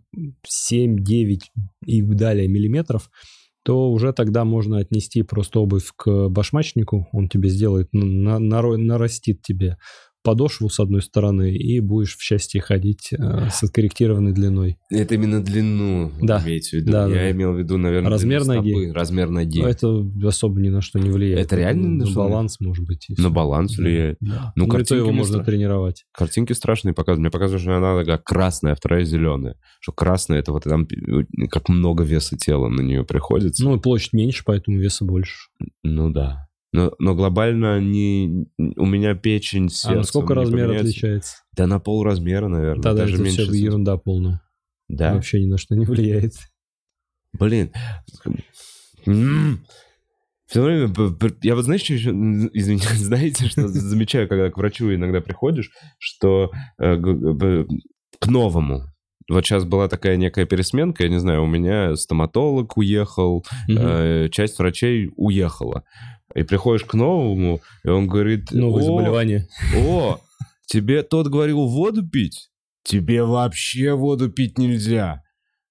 [0.72, 1.40] 7-9
[1.86, 3.10] и далее миллиметров,
[3.62, 9.42] то уже тогда можно отнести просто обувь к башмачнику, он тебе сделает, на- наро- нарастит
[9.42, 9.76] тебе
[10.22, 14.78] подошву с одной стороны, и будешь в счастье ходить э, с откорректированной длиной.
[14.90, 16.42] Это именно длину Да.
[16.44, 16.92] имеете в виду.
[16.92, 18.70] Да, я да, имел в виду, наверное, Размер ноги.
[18.70, 19.60] стопы, размер ноги.
[19.62, 21.46] Но это особо ни на что не влияет.
[21.46, 23.06] Это реально на баланс, может быть.
[23.08, 24.16] и На баланс Да, влияет.
[24.20, 24.52] да.
[24.56, 26.04] Ну, Ну, картинки его можно стра- тренировать.
[26.12, 27.20] Картинки страшные показывают.
[27.20, 29.56] Мне показывают, что она такая красная, а вторая зеленая.
[29.80, 30.86] Что красная, это вот там
[31.50, 33.64] как много веса тела на нее приходится.
[33.64, 35.48] Ну, и площадь меньше, поэтому веса больше.
[35.82, 36.46] Ну да.
[36.72, 39.90] Но, но глобально не, у меня печень, сердце...
[39.90, 41.36] а насколько не размер отличается?
[41.56, 42.82] Да на пол размера, наверное.
[42.82, 43.44] Тогда даже это меньше.
[43.44, 44.40] все ерунда полная.
[44.88, 45.14] Да?
[45.14, 46.34] Вообще ни на что не влияет.
[47.32, 47.72] Блин.
[50.46, 50.92] Все время...
[51.42, 52.10] Я вот знаешь, что еще...
[52.10, 58.82] Извините, знаете, что замечаю, когда к врачу иногда приходишь, что э, к новому.
[59.28, 64.58] Вот сейчас была такая некая пересменка, я не знаю, у меня стоматолог уехал, э, часть
[64.58, 65.84] врачей уехала.
[66.34, 68.50] И приходишь к новому, и он говорит...
[68.52, 69.48] Новые «О, заболевания.
[69.76, 70.20] О,
[70.66, 72.50] тебе тот говорил воду пить?
[72.84, 75.22] Тебе вообще воду пить нельзя.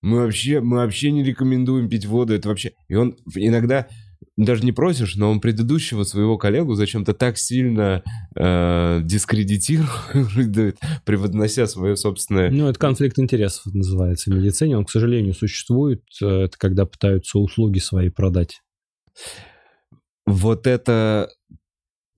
[0.02, 2.34] Мы вообще, мы вообще не рекомендуем пить воду.
[2.34, 2.72] Это вообще...
[2.88, 3.88] И он иногда
[4.38, 8.04] даже не просишь, но он предыдущего своего коллегу зачем-то так сильно
[8.36, 12.50] э, дискредитирует, превознося свое собственное...
[12.50, 14.78] Ну, это конфликт интересов называется в медицине.
[14.78, 16.04] Он, к сожалению, существует.
[16.22, 18.62] Э, Это когда пытаются услуги свои продать.
[20.32, 21.30] Вот это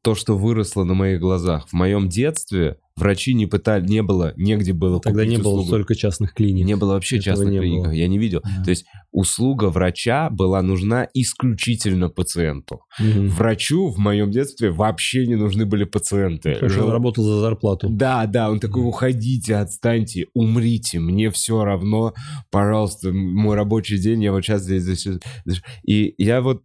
[0.04, 1.70] то, что выросло на моих глазах.
[1.70, 5.68] В моем детстве врачи не пытали, не было, негде было Тогда не было услугу.
[5.68, 6.66] столько частных клиник.
[6.66, 7.92] Не было вообще Этого частных не клиник, было.
[7.92, 8.42] я не видел.
[8.44, 8.64] Да.
[8.64, 12.82] То есть услуга врача была нужна исключительно пациенту.
[13.00, 13.30] Мгм.
[13.30, 16.54] Врачу в моем детстве вообще не нужны были пациенты.
[16.54, 17.88] Потому что он работал за зарплату.
[17.90, 22.14] Да, да, он такой, уходите, отстаньте, умрите, мне все равно,
[22.52, 25.08] пожалуйста, мой рабочий день, я вот сейчас здесь, здесь,
[25.46, 25.62] здесь».
[25.84, 26.62] И я вот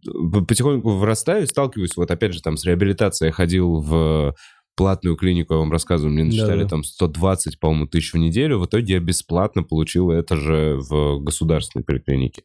[0.47, 4.35] потихоньку вырастаю, сталкиваюсь, вот опять же там с реабилитацией я ходил в
[4.77, 6.69] платную клинику, я вам рассказываю, мне насчитали Да-да.
[6.69, 11.83] там 120, по-моему, тысяч в неделю, в итоге я бесплатно получил это же в государственной
[11.83, 12.43] поликлинике.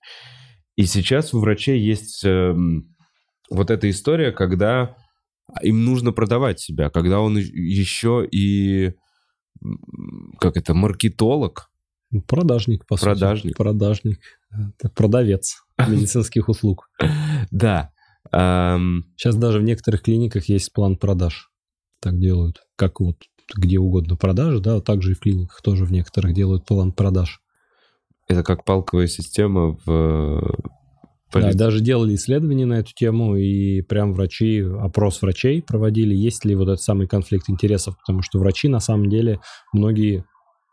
[0.74, 2.96] И сейчас у врачей есть эм,
[3.50, 4.96] вот эта история, когда
[5.62, 8.94] им нужно продавать себя, когда он еще и
[10.40, 11.68] как это, маркетолог,
[12.26, 13.52] Продажник, по Продажник.
[13.52, 13.56] сути.
[13.56, 14.20] Продажник.
[14.50, 16.90] Это продавец медицинских услуг.
[17.50, 17.90] да.
[18.30, 21.51] Сейчас даже в некоторых клиниках есть план продаж.
[22.02, 22.62] Так делают.
[22.74, 23.16] Как вот
[23.54, 27.40] где угодно продажи, да, также и в клиниках тоже в некоторых делают план продаж.
[28.28, 30.40] это как палковая система в э,
[31.32, 36.56] Да, даже делали исследования на эту тему, и прям врачи, опрос врачей проводили, есть ли
[36.56, 39.40] вот этот самый конфликт интересов, потому что врачи на самом деле
[39.72, 40.24] многие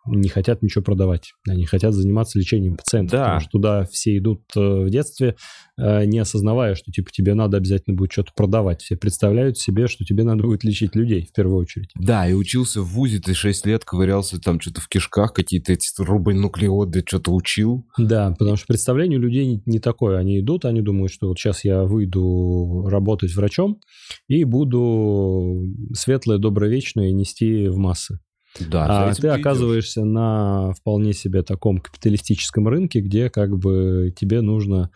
[0.10, 3.24] не хотят ничего продавать, они хотят заниматься лечением пациентов, Да.
[3.24, 5.36] потому что туда все идут э, в детстве,
[5.78, 8.82] э, не осознавая, что типа тебе надо обязательно будет что-то продавать.
[8.82, 11.90] Все представляют себе, что тебе надо будет лечить людей в первую очередь.
[11.96, 15.90] Да, и учился в ВУЗе, ты 6 лет ковырялся там что-то в кишках, какие-то эти
[16.02, 17.86] рубонуклеоды, что-то учил.
[17.98, 20.18] Да, потому что представление у людей не, такое.
[20.18, 23.80] Они идут, они думают, что вот сейчас я выйду работать врачом
[24.28, 28.20] и буду светлое, доброе, вечное нести в массы.
[28.60, 29.40] Да, а ты идёшь.
[29.40, 34.90] оказываешься на вполне себе таком капиталистическом рынке, где как бы тебе нужно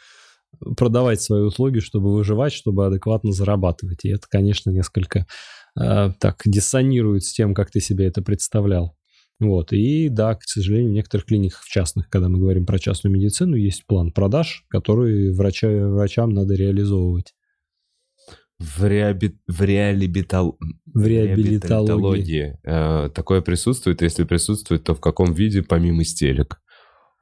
[0.77, 4.05] продавать свои услуги, чтобы выживать, чтобы адекватно зарабатывать.
[4.05, 5.25] И это, конечно, несколько
[5.79, 8.95] э, так диссонирует с тем, как ты себе это представлял.
[9.39, 9.73] Вот.
[9.73, 13.55] И да, к сожалению, в некоторых клиниках, в частных, когда мы говорим про частную медицину,
[13.55, 17.33] есть план продаж, который врача, врачам надо реализовывать.
[18.63, 19.35] В, реаби...
[19.47, 20.57] в реабилитал...
[20.93, 22.57] В реабилитологии.
[22.63, 24.01] э, такое присутствует?
[24.01, 26.59] Если присутствует, то в каком виде, помимо стелек?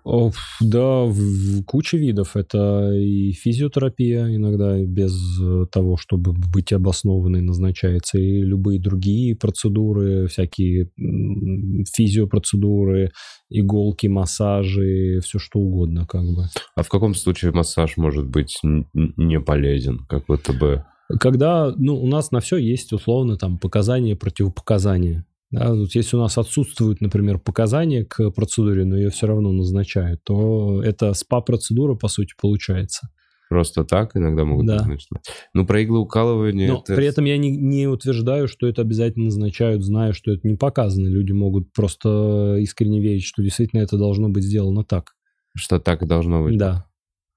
[0.03, 2.35] О, да, в, куча видов.
[2.35, 10.27] Это и физиотерапия иногда без э, того, чтобы быть обоснованной, назначается, и любые другие процедуры,
[10.27, 13.11] всякие физиопроцедуры,
[13.49, 16.45] иголки, массажи, все что угодно как бы.
[16.75, 20.83] А в каком случае массаж может быть не полезен, как будто бы?
[21.19, 25.25] Когда, ну, у нас на все есть условно там показания, противопоказания.
[25.51, 30.23] Да, вот если у нас отсутствуют, например, показания к процедуре, но ее все равно назначают,
[30.23, 33.09] то это СПА-процедура, по сути, получается.
[33.49, 34.77] Просто так иногда могут да.
[34.77, 35.09] назначить.
[35.53, 36.69] Ну, про иглоукалывание...
[36.69, 36.95] Но это...
[36.95, 41.07] при этом я не, не утверждаю, что это обязательно назначают, зная, что это не показано.
[41.07, 45.15] Люди могут просто искренне верить, что действительно это должно быть сделано так.
[45.53, 46.57] Что так и должно быть.
[46.57, 46.85] Да.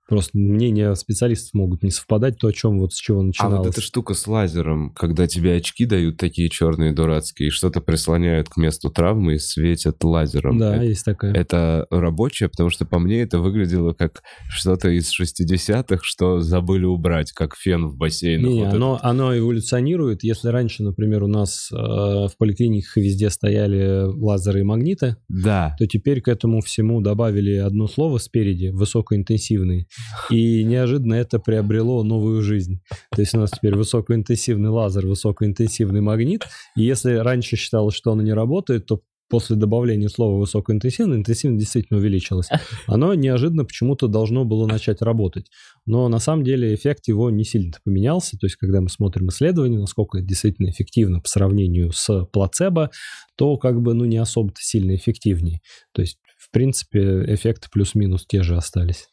[0.06, 3.56] Просто мнения специалистов могут не совпадать, то, о чем вот с чего начиналось.
[3.56, 7.80] А вот эта штука с лазером, когда тебе очки дают такие черные дурацкие, и что-то
[7.80, 10.58] прислоняют к месту травмы и светят лазером.
[10.58, 11.32] Да, это, есть такая.
[11.32, 17.32] Это рабочее, потому что по мне это выглядело как что-то из 60-х, что забыли убрать,
[17.32, 18.44] как фен в бассейне.
[18.44, 20.22] Не, вот оно, оно эволюционирует.
[20.22, 25.74] Если раньше, например, у нас э, в поликлиниках везде стояли лазеры и магниты, да.
[25.78, 29.88] то теперь к этому всему добавили одно слово спереди, высокоинтенсивный.
[30.30, 32.80] И неожиданно это приобрело новую жизнь.
[33.10, 36.44] То есть у нас теперь высокоинтенсивный лазер, высокоинтенсивный магнит.
[36.76, 41.98] И если раньше считалось, что оно не работает, то после добавления слова высокоинтенсивно, интенсивность действительно
[41.98, 42.48] увеличилась.
[42.86, 45.46] Оно неожиданно почему-то должно было начать работать.
[45.86, 48.38] Но на самом деле эффект его не сильно поменялся.
[48.38, 52.90] То есть, когда мы смотрим исследования, насколько это действительно эффективно по сравнению с плацебо,
[53.36, 55.60] то как бы ну не особо-то сильно эффективнее.
[55.92, 59.08] То есть, в принципе, эффекты плюс-минус те же остались.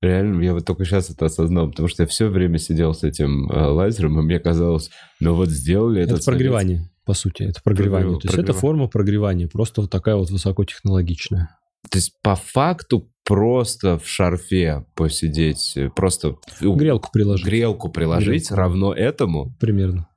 [0.00, 3.50] Реально, я вот только сейчас это осознал, потому что я все время сидел с этим
[3.50, 6.14] э, лазером, и мне казалось, ну вот сделали это.
[6.14, 6.90] Это прогревание, совет...
[7.04, 8.10] по сути, это прогревание.
[8.10, 8.22] Прогрев...
[8.22, 8.50] То есть прогрев...
[8.50, 11.50] это форма прогревания, просто вот такая вот высокотехнологичная.
[11.90, 16.36] То есть по факту просто в шарфе посидеть, просто...
[16.60, 17.46] Грелку приложить.
[17.46, 18.54] Грелку приложить Грелку.
[18.54, 19.54] равно этому?
[19.58, 20.08] Примерно.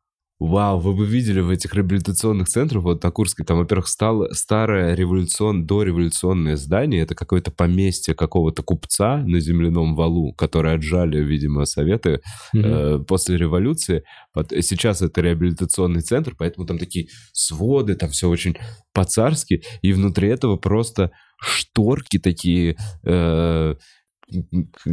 [0.42, 4.96] Вау, вы бы видели в этих реабилитационных центрах, вот на Курске, там, во-первых, стало старое
[4.96, 12.22] революцион, дореволюционное здание, это какое-то поместье какого-то купца на земляном валу, который отжали, видимо, советы
[12.56, 13.02] mm-hmm.
[13.02, 14.04] э, после революции.
[14.34, 18.58] Вот сейчас это реабилитационный центр, поэтому там такие своды, там все очень
[18.94, 22.78] по-царски, и внутри этого просто шторки такие...
[23.06, 23.76] Э,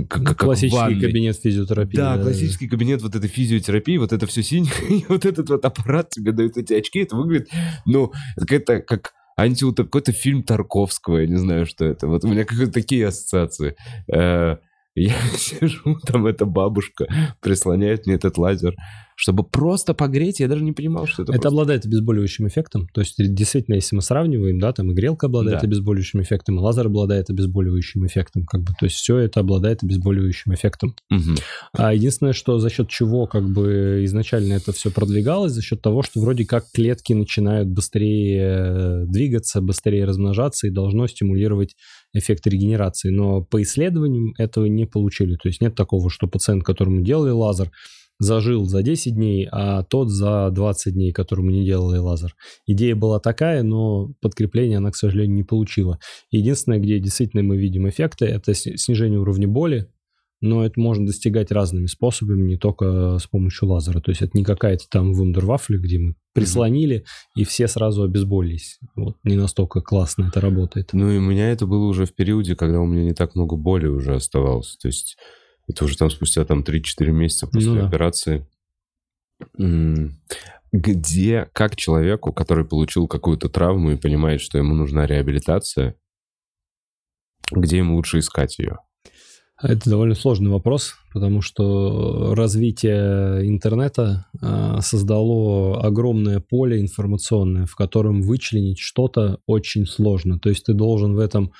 [0.08, 1.96] как, классический как кабинет физиотерапии.
[1.96, 2.70] Да, да, классический да.
[2.70, 6.56] кабинет вот этой физиотерапии, вот это все синее, и вот этот вот аппарат тебе дают
[6.56, 7.48] эти очки, это выглядит,
[7.86, 12.08] ну, это как антиут какой-то фильм Тарковского, я не знаю, что это.
[12.08, 13.76] Вот у меня какие-то такие ассоциации.
[14.12, 14.56] Э,
[15.00, 17.06] я сижу, там эта бабушка
[17.40, 18.74] прислоняет мне этот лазер
[19.20, 21.32] чтобы просто погреть, я даже не понимал, что это.
[21.32, 21.48] Это просто...
[21.48, 22.86] обладает обезболивающим эффектом.
[22.94, 25.66] То есть, действительно, если мы сравниваем, да, там и грелка обладает да.
[25.66, 30.54] обезболивающим эффектом, и лазер обладает обезболивающим эффектом, как бы, то есть все это обладает обезболивающим
[30.54, 30.94] эффектом.
[31.10, 31.34] Угу.
[31.72, 36.04] А единственное, что за счет чего как бы изначально это все продвигалось, за счет того,
[36.04, 41.74] что вроде как клетки начинают быстрее э, двигаться, быстрее размножаться и должно стимулировать
[42.12, 43.10] эффект регенерации.
[43.10, 45.36] Но по исследованиям этого не получили.
[45.36, 47.70] То есть нет такого, что пациент, которому делали лазер,
[48.20, 52.34] зажил за 10 дней, а тот за 20 дней, которому не делали лазер.
[52.66, 55.98] Идея была такая, но подкрепление она, к сожалению, не получила.
[56.30, 59.88] Единственное, где действительно мы видим эффекты, это снижение уровня боли,
[60.40, 64.00] но это можно достигать разными способами, не только с помощью лазера.
[64.00, 67.40] То есть это не какая-то там вундервафля, где мы прислонили, mm-hmm.
[67.42, 68.78] и все сразу обезболились.
[68.94, 70.90] Вот не настолько классно это работает.
[70.92, 73.56] Ну и у меня это было уже в периоде, когда у меня не так много
[73.56, 74.76] боли уже оставалось.
[74.76, 75.16] То есть
[75.66, 77.88] это уже там спустя там 3-4 месяца после ну, да.
[77.88, 78.46] операции.
[80.70, 85.96] Где, как человеку, который получил какую-то травму и понимает, что ему нужна реабилитация,
[87.50, 88.78] где ему лучше искать ее?
[89.60, 98.22] Это довольно сложный вопрос, потому что развитие интернета а, создало огромное поле информационное, в котором
[98.22, 100.38] вычленить что-то очень сложно.
[100.38, 101.52] То есть ты должен в этом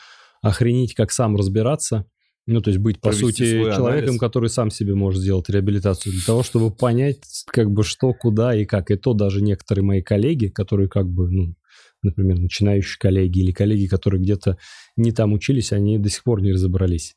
[0.43, 2.07] охренеть, как сам разбираться,
[2.47, 4.21] ну, то есть быть, по сути, человеком, анализ.
[4.21, 8.65] который сам себе может сделать реабилитацию, для того, чтобы понять, как бы, что, куда и
[8.65, 8.91] как.
[8.91, 11.55] И то даже некоторые мои коллеги, которые, как бы, ну,
[12.03, 14.57] например, начинающие коллеги или коллеги, которые где-то
[14.97, 17.17] не там учились, они до сих пор не разобрались.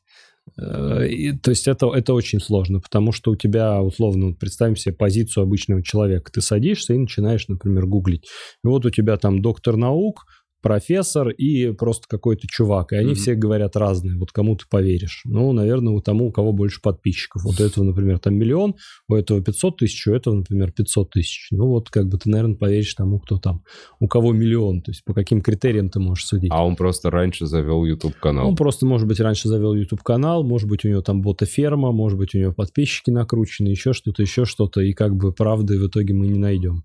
[0.58, 4.94] Э, и, то есть это, это очень сложно, потому что у тебя, условно, представим себе
[4.94, 6.30] позицию обычного человека.
[6.32, 8.24] Ты садишься и начинаешь, например, гуглить.
[8.64, 10.26] И вот у тебя там доктор наук,
[10.62, 12.92] профессор и просто какой-то чувак.
[12.92, 13.14] И они mm-hmm.
[13.14, 14.16] все говорят разные.
[14.16, 15.22] Вот кому ты поверишь?
[15.24, 17.42] Ну, наверное, у тому, у кого больше подписчиков.
[17.42, 18.76] Вот у этого, например, там миллион,
[19.08, 21.48] у этого 500 тысяч, у этого, например, 500 тысяч.
[21.50, 23.64] Ну, вот как бы ты, наверное, поверишь тому, кто там,
[24.00, 24.82] у кого миллион.
[24.82, 26.50] То есть по каким критериям ты можешь судить.
[26.52, 28.48] А он просто раньше завел YouTube-канал.
[28.48, 32.34] Он просто, может быть, раньше завел YouTube-канал, может быть, у него там бота-ферма, может быть,
[32.34, 34.80] у него подписчики накручены, еще что-то, еще что-то.
[34.80, 36.84] И как бы правды в итоге мы не найдем.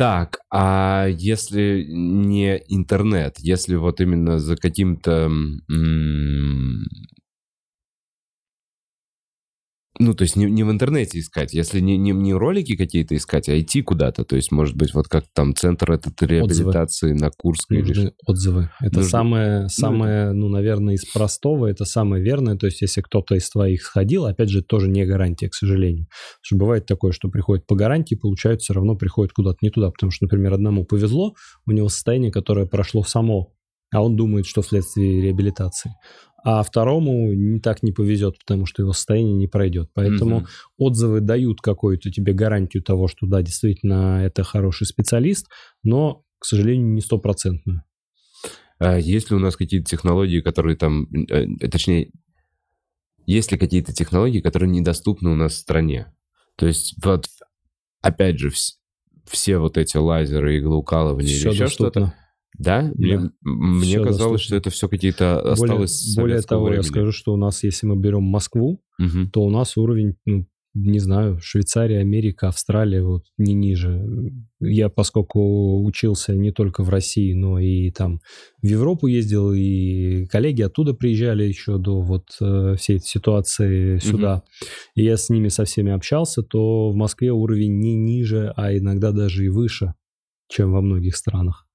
[0.00, 5.30] Так, а если не интернет, если вот именно за каким-то
[10.00, 13.50] ну, то есть не, не в интернете искать, если не, не, не ролики какие-то искать,
[13.50, 14.24] а идти куда-то.
[14.24, 17.20] То есть, может быть, вот как там центр этот реабилитации отзывы.
[17.20, 17.82] на Курской.
[17.82, 18.12] Нужны или...
[18.26, 18.70] отзывы.
[18.80, 19.10] Это Нужно...
[19.10, 22.56] самое, самое ну, ну, наверное, из простого, это самое верное.
[22.56, 26.06] То есть, если кто-то из твоих сходил, опять же, тоже не гарантия, к сожалению.
[26.06, 29.90] Потому что бывает такое, что приходит по гарантии, получают, все равно приходит куда-то не туда.
[29.90, 31.34] Потому что, например, одному повезло,
[31.66, 33.52] у него состояние, которое прошло само
[33.92, 35.92] а он думает, что вследствие реабилитации
[36.44, 39.90] а второму не так не повезет, потому что его состояние не пройдет.
[39.94, 40.46] Поэтому угу.
[40.78, 45.46] отзывы дают какую-то тебе гарантию того, что да, действительно, это хороший специалист,
[45.82, 47.82] но, к сожалению, не стопроцентную.
[48.78, 52.10] А есть ли у нас какие-то технологии, которые там, э, точнее,
[53.26, 56.12] есть ли какие-то технологии, которые недоступны у нас в стране?
[56.56, 57.26] То есть вот,
[58.00, 58.50] опять же,
[59.26, 62.14] все вот эти лазеры, иглоукалывания или еще что-то,
[62.60, 62.92] да?
[62.94, 63.32] Мне, да.
[63.42, 64.38] мне казалось, доступно.
[64.38, 66.84] что это все какие-то осталось Более, более того, времени.
[66.84, 69.30] я скажу, что у нас, если мы берем Москву, угу.
[69.32, 74.06] то у нас уровень, ну, не знаю, Швейцария, Америка, Австралия, вот не ниже.
[74.60, 78.20] Я, поскольку учился не только в России, но и там
[78.62, 84.34] в Европу ездил, и коллеги оттуда приезжали еще до вот э, всей этой ситуации сюда,
[84.34, 84.68] угу.
[84.96, 89.12] и я с ними со всеми общался, то в Москве уровень не ниже, а иногда
[89.12, 89.94] даже и выше,
[90.48, 91.66] чем во многих странах.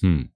[0.00, 0.30] Хм.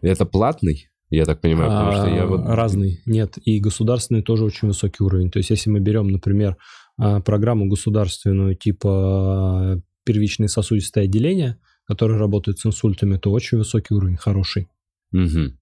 [0.00, 0.88] Это платный?
[1.08, 2.40] Я так понимаю, потому что я вот...
[2.44, 3.00] А, разный.
[3.06, 5.30] Нет, и государственный тоже очень высокий уровень.
[5.30, 6.56] То есть если мы берем, например,
[6.98, 14.16] а, программу государственную типа первичное сосудистое отделение, которое работает с инсультами, то очень высокий уровень,
[14.16, 14.68] хороший.
[15.12, 15.56] Угу.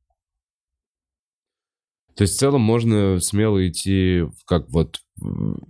[2.17, 5.01] То есть в целом можно смело идти, как вот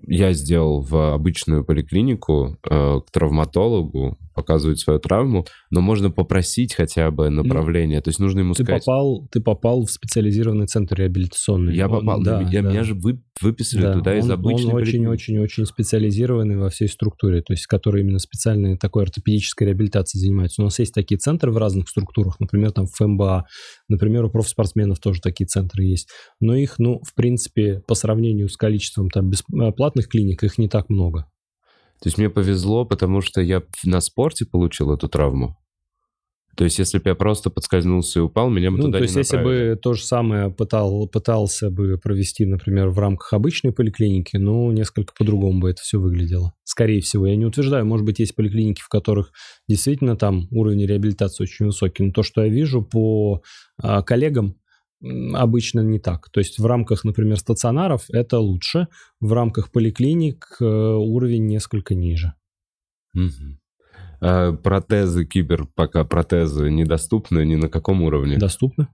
[0.07, 7.11] я сделал в обычную поликлинику э, к травматологу, показывать свою травму, но можно попросить хотя
[7.11, 7.99] бы ну, направление.
[7.99, 8.84] Ну, То есть нужно ему ты сказать...
[8.84, 11.74] Попал, ты попал в специализированный центр реабилитационный.
[11.74, 12.70] Я он, попал, да, я, да.
[12.70, 17.42] меня же вы, выписали да, туда он, из обычной Он очень-очень-очень специализированный во всей структуре,
[17.42, 20.62] то есть который именно специальной такой ортопедической реабилитацией занимается.
[20.62, 23.47] У нас есть такие центры в разных структурах, например, там в ФМБА,
[23.88, 26.09] например, у профспортсменов тоже такие центры есть.
[26.40, 30.89] Но их, ну, в принципе, по сравнению с количеством там бесплатных клиник, их не так
[30.89, 31.30] много.
[32.01, 35.57] То есть мне повезло, потому что я на спорте получил эту травму.
[36.57, 39.16] То есть, если бы я просто подскользнулся и упал, меня бы ну, туда то есть,
[39.16, 44.70] если бы то же самое пытал, пытался бы провести, например, в рамках обычной поликлиники, ну,
[44.70, 46.53] несколько по-другому бы это все выглядело.
[46.62, 49.32] Скорее всего, я не утверждаю, может быть, есть поликлиники, в которых
[49.68, 53.43] действительно там уровень реабилитации очень высокий, но то, что я вижу по
[53.82, 54.57] а, коллегам,
[55.34, 56.28] обычно не так.
[56.30, 58.88] То есть в рамках, например, стационаров это лучше,
[59.20, 62.34] в рамках поликлиник э, уровень несколько ниже.
[63.14, 63.59] Угу.
[64.20, 68.38] А протезы, кибер, пока протезы недоступны ни на каком уровне?
[68.38, 68.88] Доступны.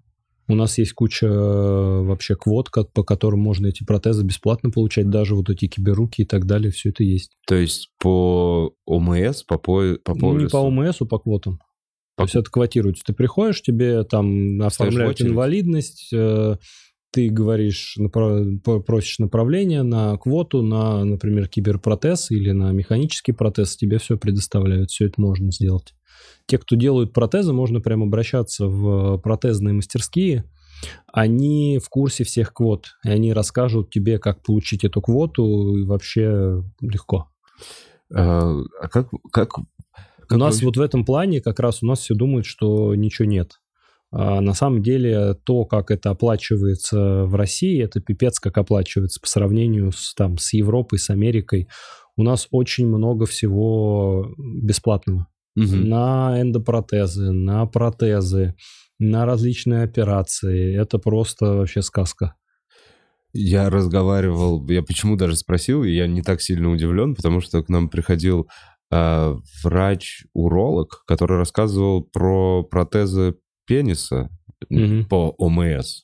[0.48, 5.36] У нас есть куча э, вообще квот, по которым можно эти протезы бесплатно получать, даже
[5.36, 7.36] вот эти киберруки и так далее, все это есть.
[7.46, 10.34] То есть по ОМС, по, по, по полису?
[10.34, 11.60] Ну, не по ОМС, а по квотам.
[12.20, 13.02] То есть это квотируется.
[13.06, 16.56] Ты приходишь, тебе там оформляют инвалидность, э,
[17.12, 17.96] ты говоришь,
[18.86, 25.06] просишь направление на квоту, на, например, киберпротез или на механический протез, тебе все предоставляют, все
[25.06, 25.94] это можно сделать.
[26.46, 30.44] Те, кто делают протезы, можно прямо обращаться в протезные мастерские,
[31.12, 36.62] они в курсе всех квот, и они расскажут тебе, как получить эту квоту, и вообще
[36.80, 37.28] легко.
[38.12, 39.08] А, а как,
[40.30, 43.60] у нас вот в этом плане как раз у нас все думают, что ничего нет.
[44.12, 49.28] А на самом деле то, как это оплачивается в России, это пипец как оплачивается по
[49.28, 51.68] сравнению с, там, с Европой, с Америкой.
[52.16, 55.28] У нас очень много всего бесплатного.
[55.56, 55.64] Угу.
[55.66, 58.54] На эндопротезы, на протезы,
[58.98, 60.76] на различные операции.
[60.76, 62.34] Это просто вообще сказка.
[63.32, 67.68] Я разговаривал, я почему даже спросил, и я не так сильно удивлен, потому что к
[67.68, 68.48] нам приходил
[68.90, 73.36] э, врач-уролог, который рассказывал про протезы
[73.66, 74.30] пениса
[74.70, 75.04] mm-hmm.
[75.06, 76.02] по ОМС.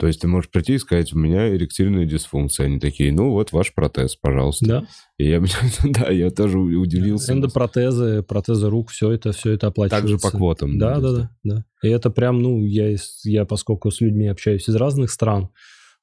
[0.00, 2.66] То есть ты можешь прийти и сказать, у меня эректильная дисфункция.
[2.66, 4.66] Они такие, ну вот ваш протез, пожалуйста.
[4.66, 4.84] Да.
[5.18, 5.42] И я,
[5.84, 7.34] да, я тоже удивился.
[7.34, 10.08] Эндопротезы, протезы рук, все это, все это оплачивается.
[10.08, 10.78] Также по квотам.
[10.78, 11.64] Да, да, да, да.
[11.82, 15.50] И это прям, ну, я, я поскольку с людьми общаюсь из разных стран,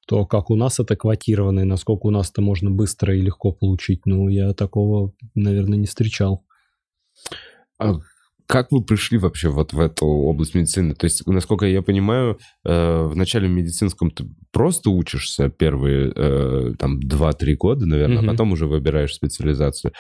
[0.08, 3.51] то как у нас это квотировано, и насколько у нас это можно быстро и легко
[3.51, 6.45] получить, ну, я такого, наверное, не встречал.
[7.78, 7.95] А
[8.47, 10.95] как вы пришли вообще вот в эту область медицины?
[10.95, 16.99] То есть, насколько я понимаю, э, в начале медицинском ты просто учишься первые э, там
[16.99, 18.28] 2-3 года, наверное, mm-hmm.
[18.28, 19.91] а потом уже выбираешь специализацию.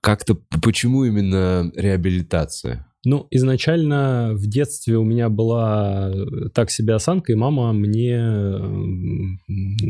[0.00, 2.87] Как-то почему именно реабилитация?
[3.04, 8.18] Ну, изначально в детстве у меня была э, так себе осанка, и мама мне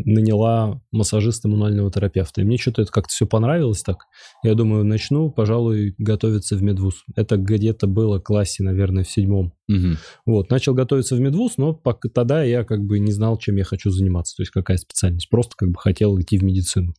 [0.05, 2.43] наняла массажиста мануального терапевта.
[2.43, 4.05] И мне что-то это как-то все понравилось так.
[4.43, 7.05] Я думаю, начну, пожалуй, готовиться в медвуз.
[7.17, 9.55] Это где-то было в классе, наверное, в седьмом.
[9.69, 9.97] Угу.
[10.27, 13.65] Вот, начал готовиться в медвуз, но пока, тогда я как бы не знал, чем я
[13.65, 15.31] хочу заниматься, то есть какая специальность.
[15.31, 16.95] Просто как бы хотел идти в медицину.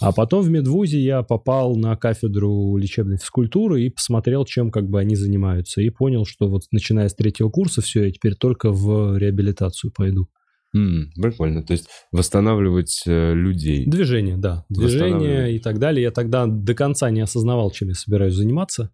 [0.00, 5.00] А потом в медвузе я попал на кафедру лечебной физкультуры и посмотрел, чем как бы
[5.00, 5.80] они занимаются.
[5.80, 10.28] И понял, что вот начиная с третьего курса все, я теперь только в реабилитацию пойду.
[10.76, 11.62] Mm, прикольно.
[11.62, 13.86] То есть восстанавливать э, людей.
[13.86, 14.66] Движение, да.
[14.68, 16.02] Движение и так далее.
[16.02, 18.90] Я тогда до конца не осознавал, чем я собираюсь заниматься.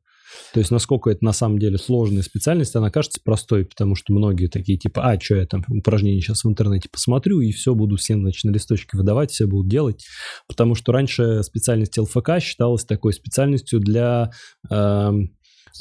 [0.53, 4.49] То есть, насколько это на самом деле сложная специальность, она кажется простой, потому что многие
[4.49, 8.23] такие, типа, а, что я там упражнения сейчас в интернете посмотрю, и все буду всем,
[8.23, 10.05] значит, на листочке выдавать, все будут делать.
[10.49, 14.31] Потому что раньше специальность ЛФК считалась такой специальностью для...
[14.71, 15.13] Э,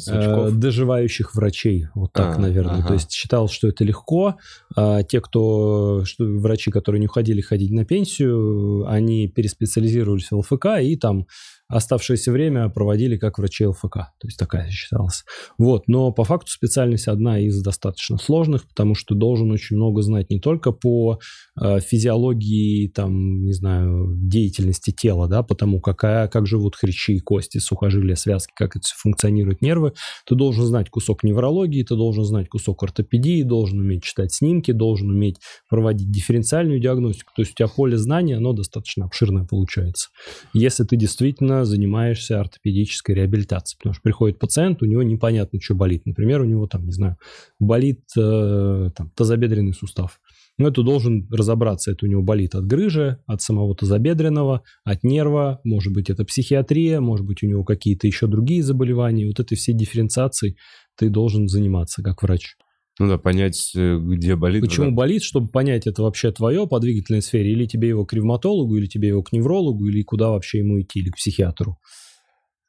[0.08, 2.78] э, доживающих врачей, вот так, а, наверное.
[2.78, 2.88] Ага.
[2.88, 4.36] То есть считал, что это легко.
[4.76, 10.82] А те, кто, что, врачи, которые не уходили ходить на пенсию, они переспециализировались в ЛФК
[10.82, 11.26] и там
[11.72, 13.94] оставшееся время проводили как врачи ЛФК.
[13.94, 15.24] То есть такая считалась.
[15.58, 15.88] Вот.
[15.88, 20.40] Но по факту специальность одна из достаточно сложных, потому что должен очень много знать не
[20.40, 21.20] только по
[21.60, 28.16] э, физиологии, там, не знаю, деятельности тела, да, потому какая, как живут хрящи, кости, сухожилия,
[28.16, 29.94] связки, как это функционируют нервы.
[30.28, 35.10] Ты должен знать кусок неврологии, ты должен знать кусок ортопедии, должен уметь читать снимки, должен
[35.10, 35.38] уметь
[35.70, 37.32] проводить дифференциальную диагностику.
[37.36, 40.10] То есть у тебя поле знаний, оно достаточно обширное получается.
[40.54, 43.78] Если ты действительно занимаешься ортопедической реабилитацией.
[43.80, 46.06] Потому что приходит пациент, у него непонятно, что болит.
[46.06, 47.18] Например, у него там, не знаю,
[47.60, 50.20] болит э, там, тазобедренный сустав.
[50.58, 55.60] Но это должен разобраться, это у него болит от грыжи, от самого тазобедренного, от нерва,
[55.64, 59.26] может быть, это психиатрия, может быть, у него какие-то еще другие заболевания.
[59.26, 60.58] Вот этой всей дифференциацией
[60.98, 62.58] ты должен заниматься как врач.
[63.00, 64.62] Ну да, понять, э, где болит.
[64.62, 64.96] Почему да.
[64.96, 68.88] болит, чтобы понять, это вообще твое по двигательной сфере, или тебе его к ревматологу, или
[68.88, 71.78] тебе его к неврологу, или куда вообще ему идти, или к психиатру.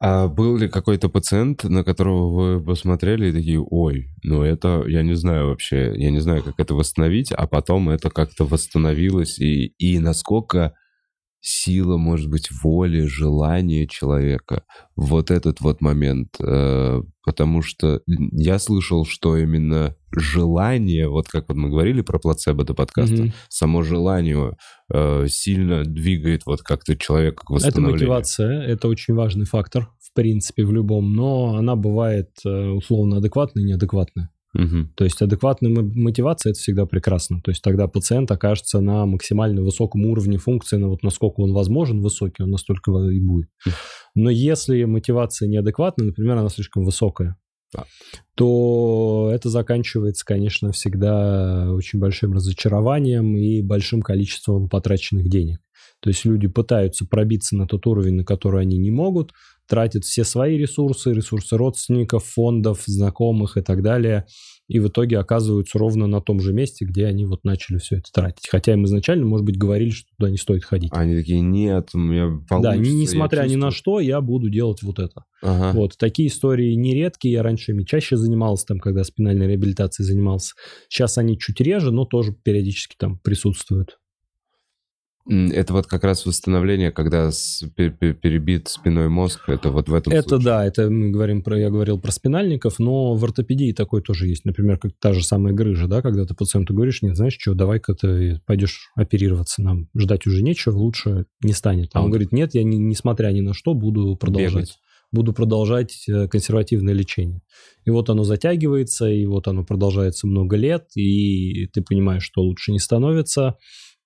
[0.04, 5.02] А был ли какой-то пациент, на которого вы посмотрели и такие, ой, ну это, я
[5.02, 9.74] не знаю вообще, я не знаю, как это восстановить, а потом это как-то восстановилось, и,
[9.78, 10.74] и насколько
[11.43, 14.62] сила, может быть, воли, желания человека.
[14.95, 16.36] Вот этот вот момент.
[16.40, 22.64] Э, потому что я слышал, что именно желание, вот как вот мы говорили про плацебо
[22.64, 23.32] до подкаста, mm-hmm.
[23.49, 24.57] само желание
[24.93, 27.97] э, сильно двигает вот как-то человека к восстановлению.
[27.97, 33.16] Это мотивация, это очень важный фактор, в принципе, в любом, но она бывает э, условно
[33.16, 34.30] адекватная и неадекватная.
[34.55, 34.88] Угу.
[34.96, 37.40] То есть адекватная мотивация это всегда прекрасно.
[37.42, 42.00] То есть тогда пациент окажется на максимально высоком уровне функции, на вот насколько он возможен
[42.00, 43.48] высокий, он настолько и будет.
[44.14, 47.36] Но если мотивация неадекватна, например, она слишком высокая,
[47.72, 47.84] да.
[48.34, 55.61] то это заканчивается, конечно, всегда очень большим разочарованием и большим количеством потраченных денег.
[56.00, 59.32] То есть люди пытаются пробиться на тот уровень, на который они не могут,
[59.72, 64.26] тратят все свои ресурсы, ресурсы родственников, фондов, знакомых и так далее,
[64.68, 68.12] и в итоге оказываются ровно на том же месте, где они вот начали все это
[68.12, 68.46] тратить.
[68.50, 70.90] Хотя им изначально, может быть, говорили, что туда не стоит ходить.
[70.92, 72.60] Они такие, нет, у меня получится.
[72.60, 75.24] Да, несмотря ни на что, я буду делать вот это.
[75.40, 75.72] Ага.
[75.74, 80.52] Вот, такие истории нередкие, я раньше ими чаще занимался, там, когда спинальной реабилитацией занимался.
[80.90, 83.96] Сейчас они чуть реже, но тоже периодически там присутствуют.
[85.28, 87.30] Это вот как раз восстановление, когда
[87.76, 90.44] перебит спиной мозг, это вот в этом Это случае.
[90.44, 94.44] да, это мы говорим про, я говорил про спинальников, но в ортопедии такой тоже есть.
[94.44, 97.94] Например, как та же самая грыжа, да, когда ты пациенту говоришь, нет, знаешь что, давай-ка
[97.94, 101.90] ты пойдешь оперироваться, нам ждать уже нечего, лучше не станет.
[101.94, 104.54] А, а он говорит, нет, я не, несмотря ни на что буду продолжать.
[104.54, 104.78] Бегать.
[105.12, 107.42] Буду продолжать э, консервативное лечение.
[107.84, 112.72] И вот оно затягивается, и вот оно продолжается много лет, и ты понимаешь, что лучше
[112.72, 113.56] не становится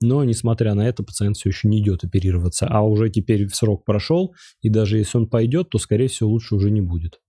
[0.01, 2.67] но, несмотря на это, пациент все еще не идет оперироваться.
[2.69, 6.71] А уже теперь срок прошел, и даже если он пойдет, то, скорее всего, лучше уже
[6.71, 7.21] не будет.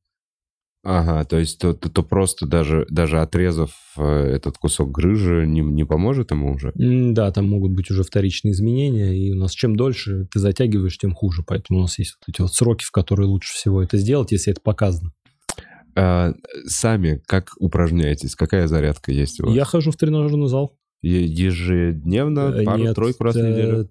[0.84, 5.60] Ага, то есть то, то, то просто даже, даже отрезав э, этот кусок грыжи не,
[5.60, 6.72] не поможет ему уже?
[6.76, 11.14] Да, там могут быть уже вторичные изменения, и у нас чем дольше ты затягиваешь, тем
[11.14, 11.44] хуже.
[11.46, 14.52] Поэтому у нас есть вот эти вот сроки, в которые лучше всего это сделать, если
[14.52, 15.12] это показано.
[15.98, 16.34] А,
[16.68, 18.36] сами как упражняетесь?
[18.36, 19.56] Какая зарядка есть у вас?
[19.56, 20.78] Я хожу в тренажерный зал.
[21.02, 23.90] Ежедневно, Э, пару-тройку раз в э, неделю?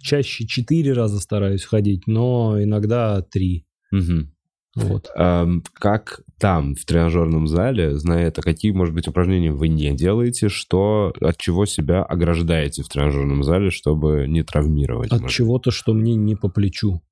[0.00, 3.66] Чаще четыре раза стараюсь ходить, но иногда три.
[3.90, 4.32] Мгм.
[4.74, 5.10] Вот.
[5.16, 10.48] Ам, как там, в тренажерном зале, зная это, какие, может быть, упражнения вы не делаете,
[10.48, 15.12] что, от чего себя ограждаете в тренажерном зале, чтобы не травмировать?
[15.12, 17.02] От чего-то, что мне не по плечу.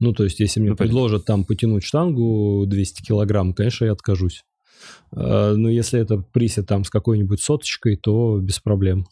[0.00, 4.44] Ну, то есть, если мне Ну, предложат там потянуть штангу 200 килограмм, конечно, я откажусь.
[5.14, 9.06] Э, Но если это присед там с какой-нибудь соточкой, то без проблем.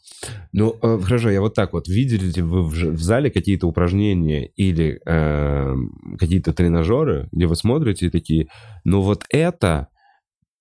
[0.52, 1.88] Ну, э, хорошо, я вот так вот.
[1.88, 5.74] Видели ли вы в, зале какие-то упражнения или э,
[6.18, 8.48] какие-то тренажеры, где вы смотрите и такие,
[8.84, 9.88] ну вот это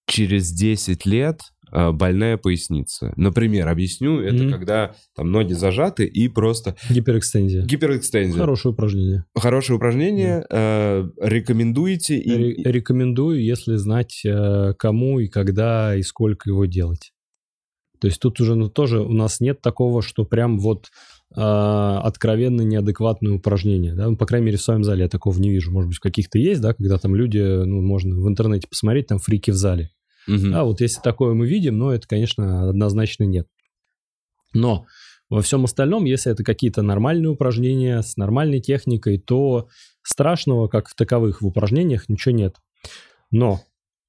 [0.08, 1.42] через 10 лет
[1.72, 3.14] больная поясница.
[3.16, 4.52] Например, объясню, это Мгм.
[4.52, 7.64] когда там ноги зажаты и просто Гиперэкстензия.
[7.66, 8.40] гиперэкстензия.
[8.40, 9.26] Хорошее упражнение.
[9.36, 10.46] Хорошее упражнение.
[10.50, 12.18] э, рекомендуете?
[12.18, 17.12] И, Ре- Рекомендую, если знать, э, кому и когда и сколько его делать.
[18.00, 20.88] То есть тут уже ну, тоже у нас нет такого, что прям вот
[21.36, 23.94] э, откровенно неадекватное упражнение.
[23.96, 24.10] Да?
[24.10, 25.72] Ну, по крайней мере, в своем зале я такого не вижу.
[25.72, 29.18] Может быть, в каких-то есть, да, когда там люди, ну, можно в интернете посмотреть, там
[29.20, 29.90] фрики в зале.
[30.28, 30.56] Мгм.
[30.56, 33.48] А вот если такое мы видим, но это, конечно, однозначно нет.
[34.54, 34.86] Но
[35.30, 39.68] во всем остальном, если это какие-то нормальные упражнения с нормальной техникой, то
[40.04, 42.56] страшного, как в таковых в упражнениях, ничего нет.
[43.32, 43.62] Но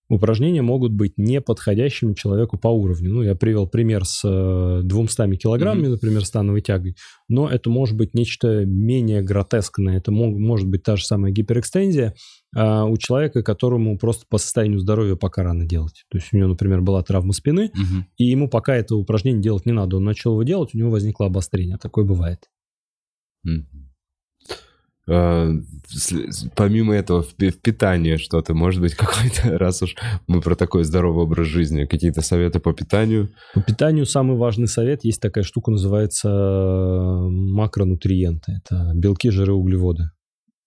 [0.09, 3.12] упражнения могут быть не подходящими человеку по уровню.
[3.12, 6.96] Ну, я привел пример с э, 200 килограммами, например, становой тягой,
[7.28, 9.96] но это может быть нечто менее гротескное.
[9.98, 12.14] Это мог- может быть та же самая гиперэкстензия
[12.54, 16.04] а, у человека, которому просто по состоянию здоровья пока рано делать.
[16.11, 18.07] То есть у него, например, была травма спины, Мгм.
[18.16, 19.96] и ему пока это упражнение делать не надо.
[19.96, 21.76] Он начал его делать, у него возникло обострение.
[21.76, 22.38] Такое бывает.
[23.44, 23.86] Мгм.
[25.09, 25.52] Э,
[26.57, 29.94] Помимо этого, в питании что-то, может быть, какой-то, раз уж
[30.26, 33.30] мы про такой здоровый образ жизни, какие-то советы по питанию?
[33.54, 35.04] По питанию самый важный совет.
[35.04, 38.61] Есть такая штука, называется э, макронутриенты.
[38.64, 40.11] Это белки, жиры, углеводы.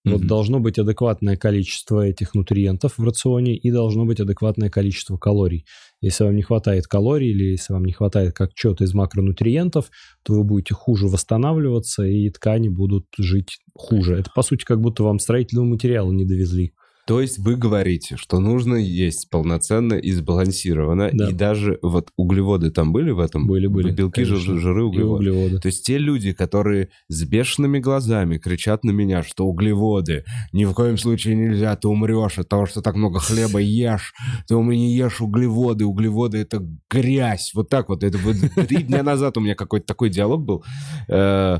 [0.04, 0.26] Вот Мгм.
[0.28, 5.66] должно быть адекватное количество этих нутриентов в рационе и должно быть адекватное количество калорий.
[6.00, 9.90] Если вам не хватает калорий или если вам не хватает как чего-то из макронутриентов,
[10.22, 14.14] то вы будете хуже восстанавливаться и ткани будут жить хуже.
[14.16, 16.72] Это, по сути, как будто вам строительного материала не довезли.
[17.06, 21.30] То есть вы говорите, что нужно есть полноценно и сбалансированно, Да.
[21.30, 23.46] и даже вот углеводы там были в этом?
[23.46, 24.58] Были, были, Белки, конечно.
[24.58, 25.30] жиры, И углеводы.
[25.30, 25.58] углеводы.
[25.60, 30.72] То есть те люди, которые с бешеными глазами кричат на меня, что углеводы ни в
[30.74, 34.12] коем случае нельзя, ты умрешь от того, что так много хлеба ешь,
[34.46, 37.52] ты у меня не ешь углеводы, углеводы это грязь.
[37.54, 38.04] Вот так вот.
[38.04, 38.18] Это
[38.66, 40.64] три дня назад у меня какой-то такой диалог был.
[41.08, 41.58] Э,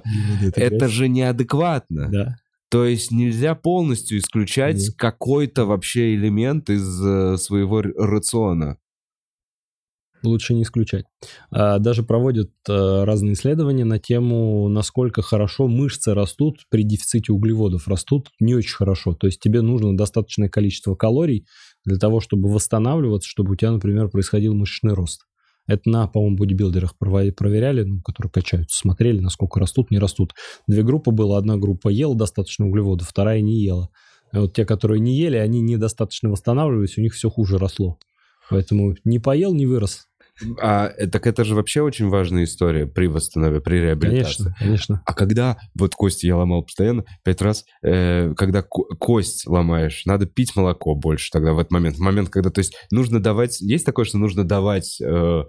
[0.55, 2.09] Это же неадекватно.
[2.11, 2.37] Да.
[2.71, 4.95] То есть нельзя полностью исключать Нет.
[4.97, 8.79] какой-то вообще элемент из э, своего рациона.
[10.23, 11.07] Лучше не исключать.
[11.51, 17.89] А, Даже проводят э, разные исследования на тему, насколько хорошо мышцы растут при дефиците углеводов.
[17.89, 19.15] Растут не очень хорошо.
[19.15, 21.47] То есть тебе нужно достаточное количество калорий
[21.85, 25.23] для того, чтобы восстанавливаться, чтобы у тебя, например, происходил мышечный рост.
[25.71, 30.35] Это на, по-моему, бодибилдерах проверяли, ну, которые качаются, смотрели, насколько растут, не растут.
[30.67, 31.39] Две группы было.
[31.39, 33.89] Одна группа ела достаточно углеводов, вторая не ела.
[34.33, 38.01] А вот те, которые не ели, они недостаточно восстанавливались, у них все хуже росло.
[38.51, 40.09] Поэтому не поел, не вырос.
[40.61, 44.45] А э, так это же вообще очень важная история при восстановлении, при реабилитации.
[44.45, 45.03] Конечно, конечно.
[45.05, 50.27] А когда, вот кости я ломал постоянно, пять раз, э, когда ко- кость ломаешь, надо
[50.27, 51.97] пить молоко больше тогда в этот момент.
[51.97, 55.43] В момент, когда, то есть нужно давать, есть такое, что нужно давать э,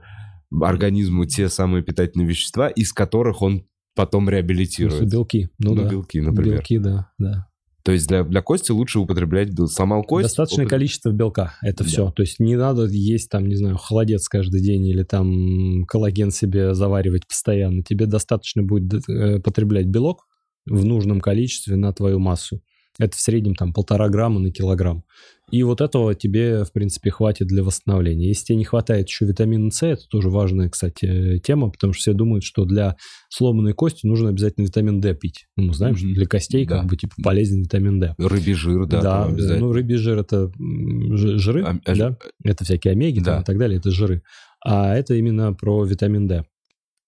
[0.61, 3.65] организму те самые питательные вещества, из которых он
[3.95, 5.05] потом Если реабилитируется.
[5.05, 5.49] белки.
[5.57, 5.89] Ну, да.
[5.89, 6.55] белки, например.
[6.55, 7.47] Белки, да, да.
[7.83, 10.23] То есть для, для кости лучше употреблять, сломал кость.
[10.27, 11.55] Достаточное упот- количество белка.
[11.61, 11.89] Это Да.
[11.89, 12.11] все.
[12.11, 16.73] То есть не надо есть там, не знаю, холодец каждый день или там коллаген себе
[16.75, 17.83] заваривать постоянно.
[17.83, 20.27] Тебе достаточно будет э, потреблять белок
[20.65, 22.61] в нужном количестве на твою массу.
[22.99, 25.03] Это в среднем там полтора грамма на килограмм.
[25.49, 28.27] И вот этого тебе, в принципе, хватит для восстановления.
[28.29, 32.13] Если тебе не хватает еще витамина С, это тоже важная, кстати, тема, потому что все
[32.13, 32.95] думают, что для
[33.29, 35.47] сломанной кости нужно обязательно витамин D пить.
[35.57, 36.15] Ну, мы знаем, что Мгм.
[36.15, 36.79] для костей Да.
[36.79, 38.15] как бы типа полезен витамин D.
[38.17, 39.01] Рыбий жир, да.
[39.01, 43.41] Да, там ну рыбий жир это жиры, А- а да, это всякие омеги там Да.
[43.41, 44.21] и так далее, это жиры.
[44.63, 46.45] А это именно про витамин D.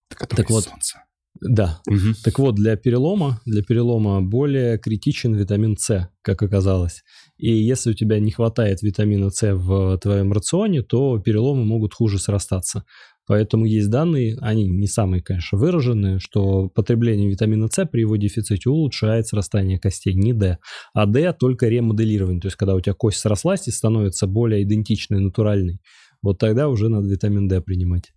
[0.10, 1.04] Который так из вот, солнца.
[1.44, 1.82] Да.
[1.88, 2.16] Мгм.
[2.24, 7.04] Так вот, для перелома, для перелома более критичен витамин С, как оказалось.
[7.38, 12.20] И если у тебя не хватает витамина С в твоем рационе, то переломы могут хуже
[12.20, 12.84] срастаться.
[13.26, 18.70] Поэтому есть данные, они не самые, конечно, выраженные, что потребление витамина С при его дефиците
[18.70, 20.58] улучшает срастание костей, не D.
[20.94, 25.20] А D только ремоделирование, то есть когда у тебя кость срослась и становится более идентичной,
[25.20, 25.80] натуральной,
[26.22, 28.12] вот тогда уже надо витамин D принимать.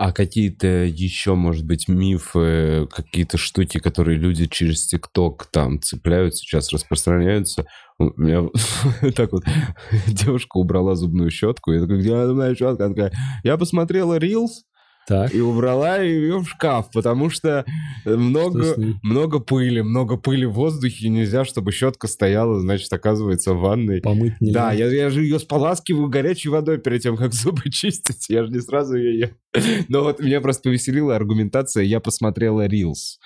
[0.00, 6.72] А какие-то еще, может быть, мифы, какие-то штуки, которые люди через ТикТок там цепляют, сейчас
[6.72, 7.66] распространяются.
[7.98, 8.48] У меня
[9.14, 9.44] так вот
[10.06, 12.86] девушка убрала зубную щетку, я такой, где зубная щетка?
[12.86, 13.12] Она такая,
[13.44, 14.62] я посмотрела Reels
[15.06, 17.64] Так, и убрала ее в шкаф, потому что
[18.04, 24.00] много, много пыли, много пыли в воздухе, нельзя, чтобы щетка стояла, значит, оказывается, в ванной.
[24.00, 24.66] Помыть нельзя.
[24.66, 28.28] Да, я, я же ее споласкиваю горячей водой перед тем, как зубы чистить.
[28.28, 29.30] Я же не сразу ее ем.
[29.88, 31.82] Но вот меня просто повеселила аргументация.
[31.82, 33.18] Я посмотрела Reels.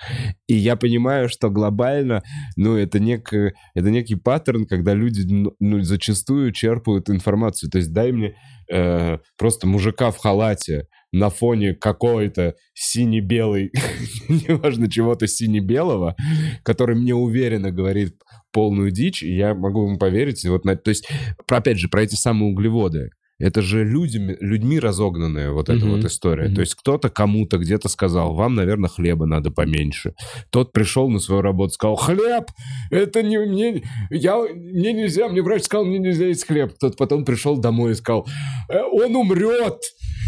[0.47, 2.23] И я понимаю, что глобально,
[2.55, 7.69] ну, это, нек, это некий паттерн, когда люди ну, ну, зачастую черпают информацию.
[7.69, 8.35] То есть дай мне
[8.71, 13.71] э, просто мужика в халате на фоне какой-то сине-белый,
[14.29, 16.15] неважно чего-то сине-белого,
[16.63, 18.15] который мне уверенно говорит
[18.51, 20.45] полную дичь, и я могу ему поверить.
[20.45, 21.07] Вот на, то есть,
[21.49, 23.11] опять же, про эти самые углеводы.
[23.37, 25.95] Это же людьми, людьми разогнанная вот эта Мгм.
[25.95, 26.45] вот история.
[26.45, 26.55] Мгм.
[26.55, 30.13] То есть кто-то кому-то где-то сказал, вам, наверное, хлеба надо поменьше.
[30.51, 32.45] Тот пришел на свою работу, сказал, хлеб,
[32.91, 36.73] это не мне, я, мне нельзя, мне врач сказал, мне нельзя есть хлеб.
[36.79, 38.25] Тот потом пришел домой и сказал,
[38.69, 39.79] «Э, он умрет,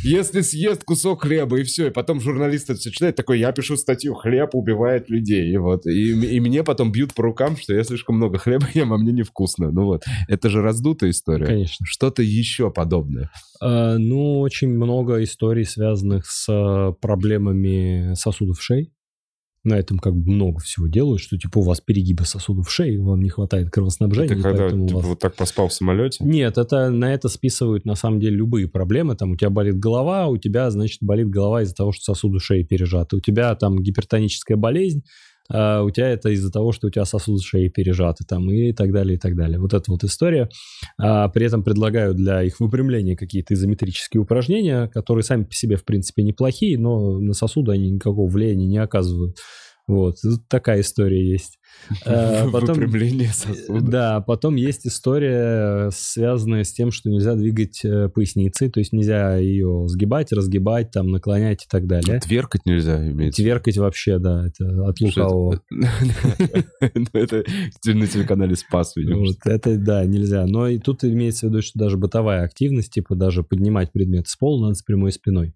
[0.04, 1.88] если съест кусок хлеба, и все.
[1.88, 5.52] И потом журналист это все читает, такой, я пишу статью, хлеб убивает людей.
[5.52, 5.86] И вот.
[5.86, 9.12] И, и мне потом бьют по рукам, что я слишком много хлеба ем, а мне
[9.12, 9.72] невкусно.
[9.72, 10.04] Ну вот.
[10.28, 11.46] Это же раздутая история.
[11.46, 11.86] Конечно.
[11.86, 13.30] Что-то еще подобное.
[13.62, 18.92] А, Ну, очень много историй, связанных с а, проблемами сосудов шеи.
[19.68, 23.22] На этом как бы много всего делают, что типа у вас перегибы сосудов шеи, вам
[23.22, 25.08] не хватает кровоснабжения, и когда поэтому у типа, вас...
[25.08, 26.24] вот так поспал в самолете?
[26.24, 29.16] Нет, это на это списывают на самом деле любые проблемы.
[29.16, 32.64] Там у тебя болит голова, у тебя, значит, болит голова из-за того, что сосуды шеи
[32.64, 33.18] пережаты.
[33.18, 35.04] У тебя там гипертоническая болезнь,
[35.52, 38.92] а у тебя это из-за того, что у тебя сосуды шеи пережаты там и так
[38.92, 39.60] далее, и так далее.
[39.60, 40.50] Вот эта вот история.
[40.98, 45.86] А при этом предлагаю для их выпрямления какие-то изометрические упражнения, которые сами по себе, в
[45.86, 49.38] принципе, неплохие, но на сосуды они никакого влияния не оказывают.
[49.88, 51.58] Вот, тут такая история есть.
[52.06, 53.82] А, потом- Выпрямление сосуда.
[53.82, 59.38] Да, потом есть история, связанная с тем, что нельзя двигать э, поясницей, то есть нельзя
[59.38, 62.20] ее сгибать, разгибать, там, наклонять и так далее.
[62.20, 63.32] Тверкать нельзя, виду.
[63.32, 65.62] Тверкать вообще, да, это от лукавого.
[66.96, 67.44] Ну, Это
[67.86, 69.26] на телеканале Спас, видимо.
[69.46, 70.46] Это, да, нельзя.
[70.46, 74.36] Но и тут имеется в виду, что даже бытовая активность, типа даже поднимать предмет с
[74.36, 75.54] пола надо с прямой спиной.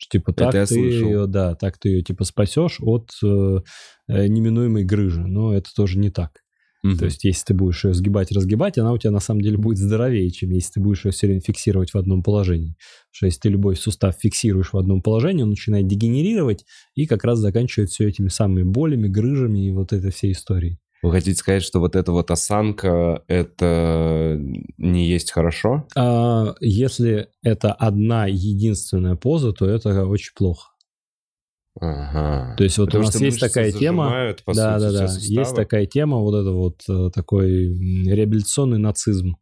[0.00, 3.60] Что, типа, Это так я ты ее, да, так ты ее, типа, спасешь от э,
[4.08, 5.26] неминуемой грыжи.
[5.26, 6.40] Но это тоже не так.
[6.82, 6.96] Мгм.
[6.96, 9.76] То есть, если ты будешь ее сгибать, разгибать, она у тебя на самом деле будет
[9.76, 12.76] здоровее, чем если ты будешь ее все время фиксировать в одном положении.
[12.78, 17.24] Потому что если ты любой сустав фиксируешь в одном положении, он начинает дегенерировать и как
[17.24, 20.78] раз заканчивает все этими самыми болями, грыжами и вот этой всей историей.
[21.02, 24.38] Вы хотите сказать, что вот эта вот осанка, это
[24.76, 25.86] не есть хорошо?
[25.96, 30.68] А если это одна единственная поза, то это очень плохо.
[31.80, 32.54] Ага.
[32.56, 35.12] То есть вот Потому у нас есть такая тема, зажимают, да, сути, да, да.
[35.20, 37.68] Есть такая тема, вот это вот э, такой
[38.06, 39.36] реабилитационный нацизм,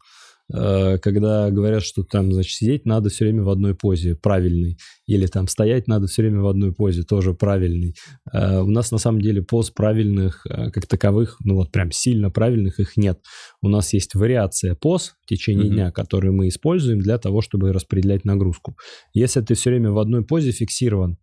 [0.50, 5.46] когда говорят, что там, значит, сидеть надо все время в одной позе, правильной, или там
[5.46, 7.94] стоять надо все время в одной позе, тоже правильной.
[8.32, 12.30] Э, У нас на самом деле поз правильных, э, как таковых, ну вот прям сильно
[12.30, 13.20] правильных их нет.
[13.60, 15.74] У нас есть вариация поз в течение Мгм.
[15.74, 18.76] дня, которые мы используем для того, чтобы распределять нагрузку.
[19.12, 21.18] Если ты все время в одной позе фиксирован,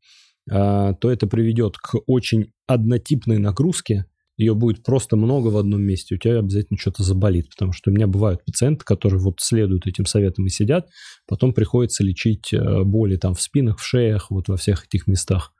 [0.47, 4.05] то это приведет к очень однотипной нагрузке.
[4.37, 6.15] Ее будет просто много в одном месте.
[6.15, 7.49] У тебя обязательно что-то заболит.
[7.49, 10.89] Потому что у меня бывают пациенты, которые вот следуют этим советам и сидят.
[11.27, 15.53] Потом приходится лечить э, боли там в спинах, в шеях, вот во всех этих местах.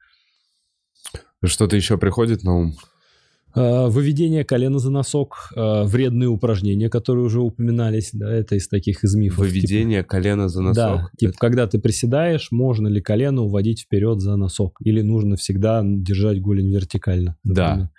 [1.44, 2.74] Что-то еще приходит на ум?
[3.54, 9.04] А, Выведение колена за носок, а, вредные упражнения, которые уже упоминались, да, это из таких
[9.04, 9.38] из мифов.
[9.38, 10.76] типа- Выведение колена за носок?
[10.76, 14.78] Да, типа, Это- когда ты приседаешь, можно ли колено уводить вперед за носок?
[14.84, 17.38] Или нужно всегда держать голень вертикально?
[17.46, 17.92] Да.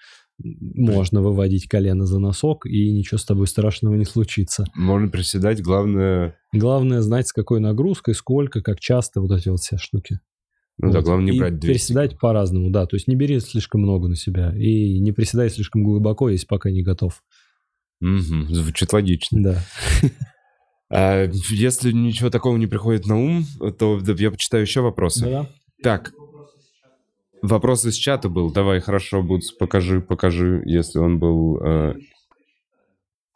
[0.42, 4.64] Можно выводить колено за носок, и ничего с тобой страшного не случится.
[4.74, 6.36] Можно приседать, главное...
[6.52, 10.20] Главное знать, с какой нагрузкой, сколько, как часто, вот эти вот все штуки.
[10.78, 11.06] Ну да, Вот.
[11.06, 11.66] главное не И брать 200.
[11.72, 12.84] приседать по-разному, да.
[12.86, 14.54] То есть не бери слишком много на себя.
[14.54, 17.22] И не приседай слишком глубоко, если пока не готов.
[18.00, 19.42] Мгм, Звучит логично.
[19.42, 19.62] Да.
[20.90, 23.44] А если ничего такого не приходит на ум,
[23.78, 25.24] то да, я почитаю еще вопросы.
[25.24, 25.50] Да.
[25.82, 26.12] Так.
[27.46, 28.52] Вопрос из чата был.
[28.52, 31.58] Давай, хорошо, Бутс, покажи, покажи, если он был...
[31.64, 31.94] э,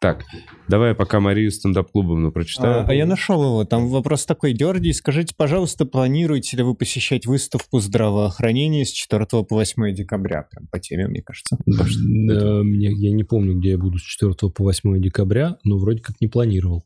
[0.01, 0.25] Так,
[0.69, 2.81] давай пока Марию стендап-клубовну прочитаю.
[2.81, 3.65] А, а я нашел его.
[3.67, 4.53] Там вопрос такой.
[4.55, 10.47] Георгий, скажите, пожалуйста, планируете ли вы посещать выставку здравоохранения с 4 по 8 декабря?
[10.51, 11.57] Прям по теме, мне кажется.
[11.67, 16.01] Э, мне- Я не помню, где я буду с 4 по 8 декабря, но вроде
[16.01, 16.85] как не планировал.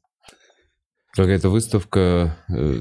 [1.14, 2.80] Какая-то выставка э,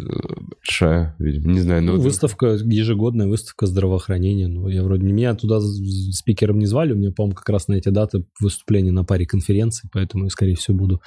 [0.57, 1.83] большая, видимо, не знаю.
[1.83, 4.47] Ну, выставка, ежегодная выставка здравоохранения.
[4.47, 7.73] Ну, я вроде не меня туда спикером не звали, у меня, по-моему, как раз на
[7.73, 11.01] эти даты выступления на паре конференций, поэтому я, скорее всего, буду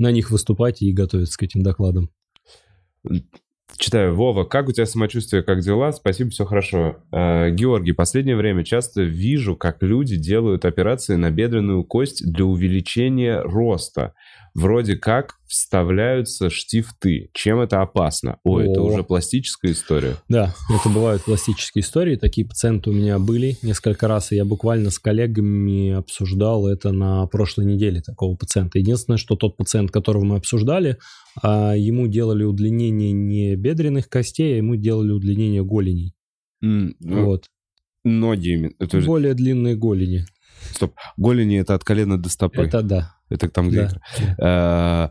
[0.00, 2.10] на них выступать и готовиться к этим докладам.
[3.76, 4.14] Читаю.
[4.14, 5.92] Вова, как у тебя самочувствие, как дела?
[5.92, 6.96] Спасибо, все хорошо.
[7.10, 13.40] Э, Георгий, последнее время часто вижу, как люди делают операции на бедренную кость для увеличения
[13.40, 14.14] роста.
[14.54, 17.30] Вроде как вставляются штифты.
[17.32, 18.38] Чем это опасно?
[18.44, 18.84] Ой, это О.
[18.84, 20.16] уже пластическая история.
[20.28, 22.16] Да, это бывают пластические истории.
[22.16, 27.26] Такие пациенты у меня были несколько раз, и я буквально с коллегами обсуждал это на
[27.26, 28.78] прошлой неделе такого пациента.
[28.78, 30.98] Единственное, что тот пациент, которого мы обсуждали,
[31.42, 36.12] а, ему делали удлинение не бедренных костей, а ему делали удлинение голеней.
[36.62, 37.46] М, ну, Вот.
[38.04, 38.48] Ноги.
[38.50, 38.72] именно.
[38.78, 40.26] Это же- Более длинные голени.
[40.86, 40.94] Стоп.
[41.16, 42.62] Голени это от колена до стопы.
[42.62, 42.78] Это,
[43.28, 43.48] Это да.
[43.52, 43.88] там, где...
[44.38, 45.10] да.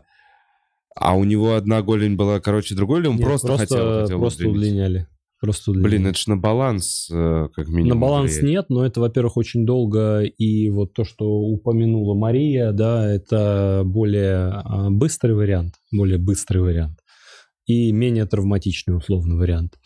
[0.94, 4.48] А у него одна голень была короче другой, или он Нет, просто, хотел, хотел просто
[4.48, 4.72] удлинить?
[4.72, 5.06] удлиняли.
[5.40, 5.90] Просто удлиняли.
[5.90, 7.88] Блин, это ж на баланс, э, как минимум.
[7.88, 8.48] На баланс влияет.
[8.50, 14.50] нет, но это, во-первых, очень долго, и вот то, что упомянула Мария, да, это более
[14.52, 16.98] а, быстрый вариант, более быстрый вариант
[17.66, 19.78] и менее травматичный условно вариант.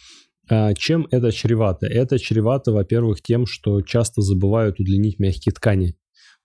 [0.49, 1.87] А Чем это чревато?
[1.87, 5.97] Это чревато, во-первых, тем, что часто забывают удлинить мягкие ткани.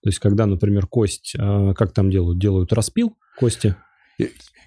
[0.02, 2.40] То есть, когда, например, кость, а, как там делают?
[2.40, 3.76] Делают распил кости.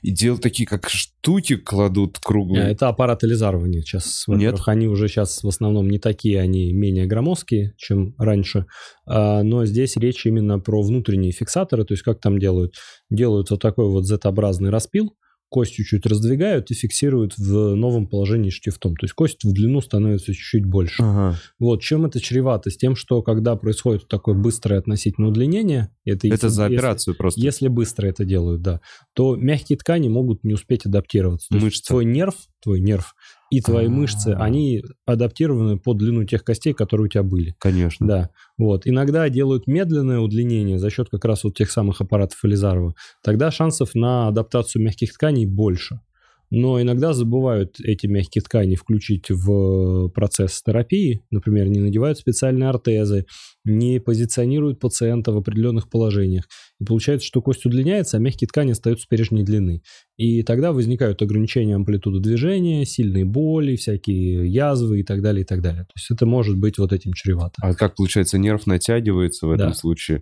[0.02, 2.66] И делают такие, как штуки кладут круглые.
[2.66, 4.24] А, Это аппараты лизарвания сейчас.
[4.28, 8.68] Во-первых, они уже сейчас в основном не такие, они менее громоздкие, чем раньше.
[9.08, 11.86] Но здесь речь именно про внутренние фиксаторы.
[11.86, 12.76] То есть как там делают?
[13.10, 15.16] Делают вот такой вот Z-образный распил,
[15.50, 18.96] кость чуть-чуть раздвигают и фиксируют в новом положении штифтом.
[18.96, 21.02] То есть кость в длину становится чуть-чуть больше.
[21.04, 21.39] Ага.
[21.60, 22.70] Вот, чем это чревато?
[22.70, 27.16] С тем, что когда происходит такое быстрое относительно удлинение, это, Это если- за если- операцию
[27.16, 27.39] просто.
[27.39, 28.82] если быстро это делают, да,
[29.14, 31.48] то мягкие ткани могут не успеть адаптироваться.
[31.50, 31.88] То есть Мышцы.
[31.88, 33.14] твой нерв, твой нерв
[33.56, 33.89] и твои А.
[33.89, 37.56] мышцы, они адаптированы под длину тех костей, которые у тебя были.
[37.58, 38.06] Конечно.
[38.06, 38.86] Да, вот.
[38.86, 42.95] Иногда делают медленное удлинение за счет как раз вот тех самых аппаратов Элизарова.
[43.24, 46.01] Тогда шансов на адаптацию мягких тканей больше.
[46.50, 51.22] Но иногда забывают эти мягкие ткани включить в процесс терапии.
[51.32, 53.26] Например, не надевают специальные ортезы,
[53.64, 56.46] не позиционируют пациента в определенных положениях.
[56.80, 59.82] И получается, что кость удлиняется, а мягкие ткани остаются прежней длины.
[60.18, 65.62] И тогда возникают ограничения амплитуды движения, сильные боли, всякие язвы и так далее, и так
[65.62, 65.84] далее.
[65.84, 67.56] То есть это может быть вот этим чревато.
[67.62, 69.74] А как получается, нерв натягивается в этом Да.
[69.74, 70.22] случае?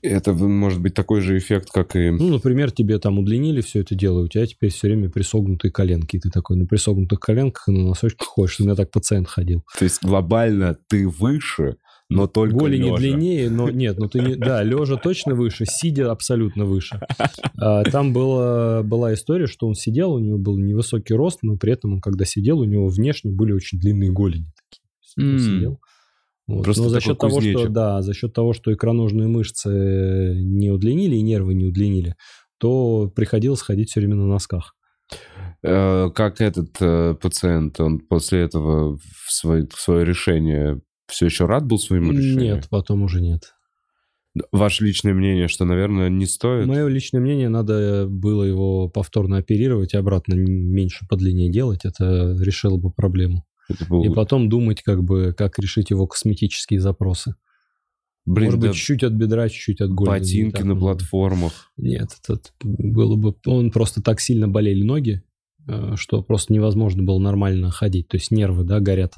[0.00, 2.10] Это может быть такой же эффект, как и...
[2.10, 6.16] Ну, например, тебе там удлинили все это дело, у тебя теперь все время присогнутые коленки.
[6.16, 8.60] И ты такой на присогнутых коленках и на носочках ходишь.
[8.60, 9.64] У меня так пациент ходил.
[9.76, 11.78] То есть глобально ты выше,
[12.10, 12.96] но только Голени лежа.
[12.96, 14.36] длиннее, но нет, ну ты не...
[14.36, 17.00] Да, лежа точно выше, сидя абсолютно выше.
[17.60, 21.72] А, Там была, была история, что он сидел, у него был невысокий рост, но при
[21.72, 24.46] этом он, когда сидел, у него внешне были очень длинные голени.
[24.70, 24.82] такие.
[25.18, 25.38] М.
[25.38, 25.80] сидел.
[26.48, 26.64] Вот.
[26.64, 31.14] Просто Но за счет того, что да, за счет того, что икроножные мышцы не удлинили
[31.16, 32.16] и нервы не удлинили,
[32.58, 34.74] то приходилось ходить все время на носках.
[35.62, 41.44] Э, Как этот э, пациент, он после этого в свое, в свое решение все еще
[41.44, 42.56] рад был своему решению?
[42.56, 43.54] Нет, потом уже нет.
[44.52, 46.66] Ваше личное мнение, что, наверное, не стоит?
[46.66, 51.84] Мое личное мнение, надо было его повторно оперировать и обратно меньше по длине делать.
[51.84, 53.44] Это решило бы проблему.
[53.88, 57.34] Был- И потом думать, как бы, как решить его косметические запросы.
[58.24, 60.18] Блин, Может да быть, чуть-чуть от бедра, чуть-чуть от голени.
[60.18, 61.52] Ботинки на платформах.
[61.78, 63.34] Нет, это было бы...
[63.46, 65.22] Он просто так сильно болели ноги,
[65.66, 68.08] э, что просто невозможно было нормально ходить.
[68.08, 69.14] То есть нервы, да, горят,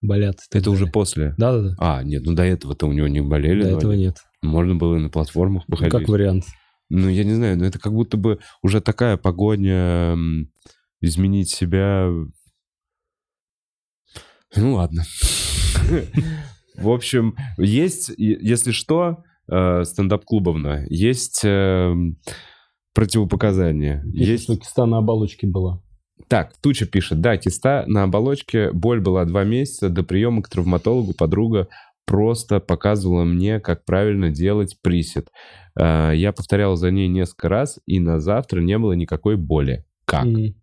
[0.00, 0.38] болят.
[0.52, 0.92] Это уже далее.
[0.92, 1.34] после?
[1.36, 1.74] Да-да-да.
[1.78, 3.78] А, нет, ну до этого-то у него не болели До ноги.
[3.78, 4.18] этого нет.
[4.42, 5.92] Можно было и на платформах Ну, походить.
[5.92, 6.44] Как вариант.
[6.90, 10.16] Ну, я не знаю, но это как будто бы уже такая погоня
[11.00, 12.08] изменить себя.
[14.56, 15.04] Ну, ладно.
[16.76, 21.94] В общем, есть, если что, э, стендап-клубовна, есть э,
[22.94, 24.02] противопоказания.
[24.06, 24.44] Есть, Есть...
[24.44, 25.82] что киста на оболочке была.
[26.28, 31.12] Так, Туча пишет, да, киста на оболочке, боль была два месяца, до приема к травматологу
[31.12, 31.68] подруга
[32.06, 35.28] просто показывала мне, как правильно делать присед.
[35.78, 39.84] Э, Я повторял за ней несколько раз, и на завтра не было никакой боли.
[40.04, 40.24] Как?
[40.24, 40.54] Мгм.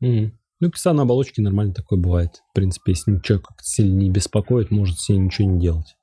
[0.00, 0.37] Мгм.
[0.60, 2.42] Ну, киста на оболочке нормально такое бывает.
[2.50, 5.94] В принципе, если человек сильно не беспокоит, может с ней ничего не делать.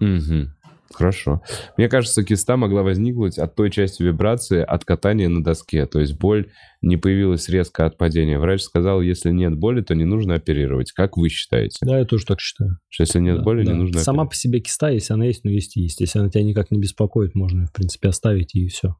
[0.00, 0.50] Угу.
[0.94, 1.40] Хорошо.
[1.78, 5.86] Мне кажется, киста могла возникнуть от той части вибрации от катания на доске.
[5.86, 6.50] То есть боль
[6.82, 8.38] не появилась резко от падения.
[8.38, 10.92] Врач сказал, если нет боли, то не нужно оперировать.
[10.92, 11.78] Как вы считаете?
[11.80, 12.78] Да, я тоже так считаю.
[12.90, 13.72] Что если нет Да, боли, да.
[13.72, 14.30] не нужно Сама оперировать?
[14.30, 16.00] по себе киста, если она есть, ну есть и есть.
[16.00, 18.96] Если она тебя никак не беспокоит, можно в принципе, оставить и все.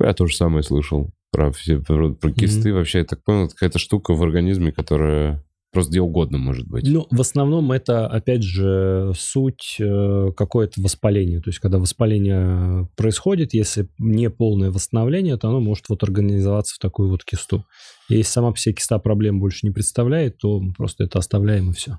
[0.00, 2.72] Я тоже самое слышал про, все, про, про кисты.
[2.72, 6.86] Вообще, я так понял, это какая-то штука в организме, которая просто где угодно может быть.
[6.86, 11.40] Ну, в основном это, опять же, суть э, какое-то воспаление.
[11.40, 16.78] То есть, когда воспаление происходит, если не полное восстановление, то оно может вот организоваться в
[16.78, 17.64] такую вот кисту.
[18.08, 21.70] И Если сама по себе киста проблем больше не представляет, то мы просто это оставляем
[21.70, 21.98] и все.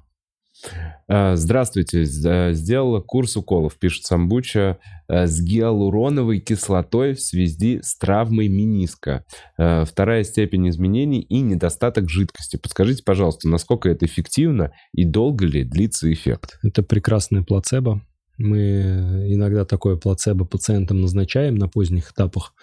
[1.08, 2.04] А, Здравствуйте.
[2.04, 9.24] Э, Сделала курс уколов, пишет Самбуча, э, с гиалуроновой кислотой в связи с травмой миниска.
[9.58, 12.58] Э, Вторая степень изменений и недостаток жидкости.
[12.58, 16.60] Подскажите, пожалуйста, насколько это эффективно и долго ли длится эффект?
[16.64, 18.02] Это прекрасное плацебо.
[18.38, 22.54] Мы иногда такое плацебо пациентам назначаем на поздних этапах,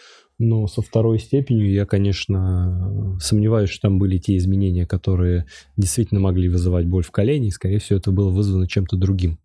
[0.43, 5.47] но со второй степенью я, конечно, сомневаюсь, что там были те изменения, которые
[5.77, 9.39] действительно могли вызывать боль в колене, и, скорее всего, это было вызвано чем-то другим.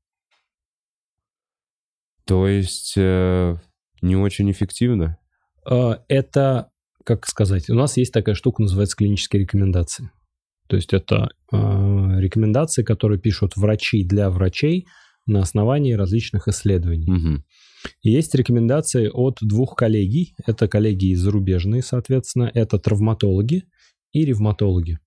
[2.25, 3.55] То есть э,
[4.01, 5.17] не очень эффективно?
[5.65, 6.71] А, Это,
[7.03, 10.09] как сказать, у нас есть такая штука, называется клинические рекомендации.
[10.67, 14.87] То есть это а, рекомендации, которые пишут врачи для врачей
[15.25, 17.09] на основании различных исследований.
[17.09, 17.45] Мгм.
[18.01, 20.35] Есть рекомендации от двух коллегий.
[20.45, 22.51] Это коллеги зарубежные, соответственно.
[22.53, 23.63] Это травматологи
[24.11, 24.99] и ревматологи.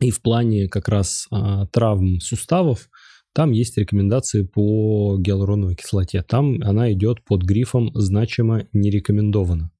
[0.00, 2.88] И в плане как раз а, травм суставов
[3.34, 6.22] там есть рекомендации по гиалуроновой кислоте.
[6.22, 9.70] Там она идет под грифом «значимо не рекомендовано».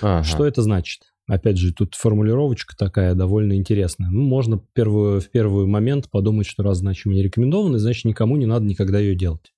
[0.00, 0.22] Ага.
[0.22, 1.02] Что это значит?
[1.26, 4.10] Опять же, тут формулировочка такая довольно интересная.
[4.10, 8.46] Ну, можно в в первый момент подумать, что раз значимо не рекомендовано, значит, никому не
[8.46, 9.52] надо никогда ее делать.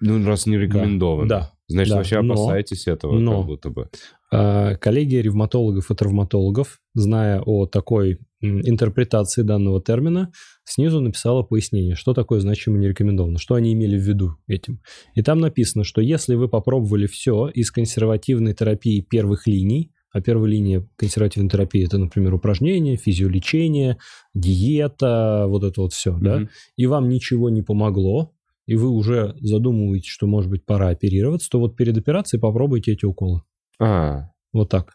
[0.00, 1.28] Ну, раз не рекомендовано.
[1.28, 1.50] Да.
[1.68, 3.88] Значит, Да, вообще но- опасаетесь этого, но- как будто бы.
[4.32, 10.30] А, Коллегия ревматологов и травматологов, зная о такой интерпретации данного термина,
[10.64, 14.80] снизу написала пояснение, что такое значимо не рекомендовано, что они имели в виду этим.
[15.14, 20.50] И там написано, что если вы попробовали все из консервативной терапии первых линий, а первая
[20.50, 23.96] линия консервативной терапии это, например, упражнения, физиолечение,
[24.34, 26.48] диета, вот это вот все, да, Мгм.
[26.76, 28.32] и вам ничего не помогло,
[28.66, 33.04] и вы уже задумываетесь, что, может быть, пора оперироваться, то вот перед операцией попробуйте эти
[33.04, 33.42] уколы.
[33.80, 34.94] А, Вот так.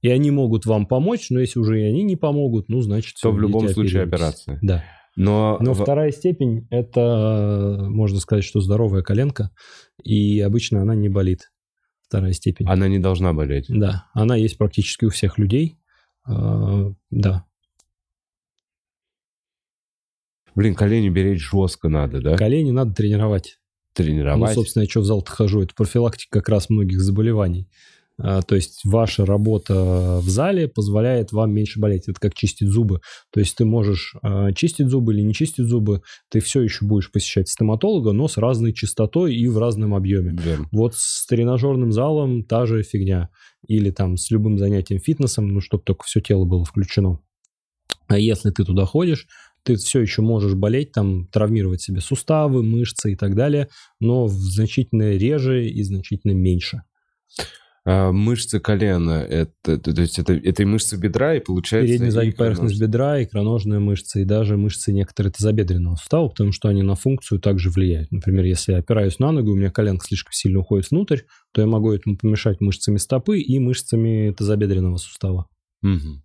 [0.00, 3.16] И они могут вам помочь, но если уже и они не помогут, ну, значит...
[3.20, 4.58] то в любом случае операция.
[4.62, 4.84] Да.
[5.16, 9.50] Но, Но в- вторая степень– это, можно сказать, что здоровая коленка,
[10.04, 11.50] и обычно она не болит.
[12.06, 12.66] Вторая степень.
[12.68, 13.66] она не должна болеть.
[13.68, 15.78] Да, она есть практически у всех людей.
[16.24, 17.44] А, Да.
[20.58, 22.36] Блин, колени беречь жестко надо, да?
[22.36, 23.58] Колени надо тренировать.
[23.96, 24.54] Ну, Тренировать.
[24.54, 27.68] собственно, я что в зал-то хожу, это профилактика как раз многих заболеваний.
[28.20, 32.08] А, то есть ваша работа в зале позволяет вам меньше болеть.
[32.08, 33.02] Это как чистить зубы.
[33.32, 37.12] То есть ты можешь а, чистить зубы или не чистить зубы, ты все еще будешь
[37.12, 40.36] посещать стоматолога, но с разной частотой и в разном объеме.
[40.42, 40.66] Верно.
[40.72, 43.28] Вот с тренажерным залом та же фигня.
[43.68, 47.20] Или там с любым занятием фитнесом, ну, чтобы только все тело было включено.
[48.08, 49.26] А если ты туда ходишь,
[49.68, 53.68] ты все еще можешь болеть, там, травмировать себе суставы, мышцы и так далее,
[54.00, 56.84] но в значительно реже и значительно меньше.
[57.84, 61.86] А, мышцы колена, это, то есть это, это и мышцы бедра, и получается...
[61.86, 66.82] Передняя задняя поверхность бедра, икроножная мышца и даже мышцы некоторые тазобедренного сустава, потому что они
[66.82, 68.10] на функцию также влияют.
[68.10, 71.20] Например, если я опираюсь на ногу, у меня коленка слишком сильно уходит внутрь,
[71.52, 75.46] то я могу этому помешать мышцами стопы и мышцами тазобедренного сустава.
[75.82, 76.22] Мгм.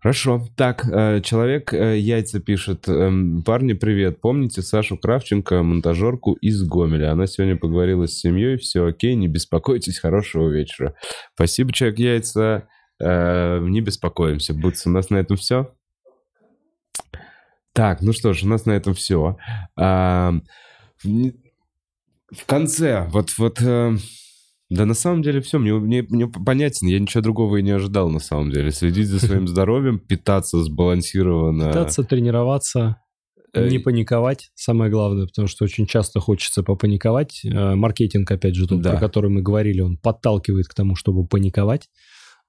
[0.00, 0.46] Хорошо.
[0.56, 2.88] Так, э, человек э, яйца пишет.
[2.88, 4.20] эм, Парни, привет.
[4.20, 7.10] Помните Сашу Кравченко, монтажерку из Гомеля?
[7.12, 8.58] Она сегодня поговорила с семьей.
[8.58, 9.98] Все окей, не беспокойтесь.
[9.98, 10.94] Хорошего вечера.
[11.34, 12.68] Спасибо, человек яйца.
[13.00, 14.54] Э, Не беспокоимся.
[14.54, 15.74] Бутс, у нас на этом все.
[17.72, 19.36] Так, ну что ж, у нас на этом все.
[22.30, 23.60] В конце, вот, вот,
[24.70, 28.10] да на самом деле все, мне, мне, мне понятен, я ничего другого и не ожидал
[28.10, 28.70] на самом деле.
[28.70, 31.68] Следить за своим здоровьем, питаться сбалансированно.
[31.68, 32.96] Пытаться тренироваться,
[33.54, 37.40] Э, не паниковать, самое главное, потому что очень часто хочется попаниковать.
[37.44, 38.90] Э, Маркетинг, опять же, тот, Да.
[38.90, 41.88] про который мы говорили, он подталкивает к тому, чтобы паниковать.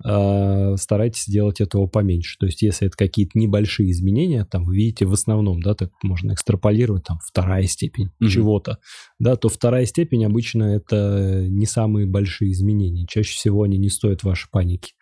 [0.05, 2.37] Э, Старайтесь делать этого поменьше.
[2.39, 6.33] То есть, если это какие-то небольшие изменения, там вы видите в основном, да, так можно
[6.33, 8.29] экстраполировать, там вторая степень Мгм.
[8.29, 8.77] чего-то,
[9.19, 13.05] да, то вторая степень обычно это не самые большие изменения.
[13.07, 14.93] Чаще всего они не стоят вашей паники.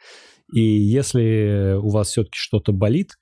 [0.54, 3.18] И если у вас все-таки что-то болит,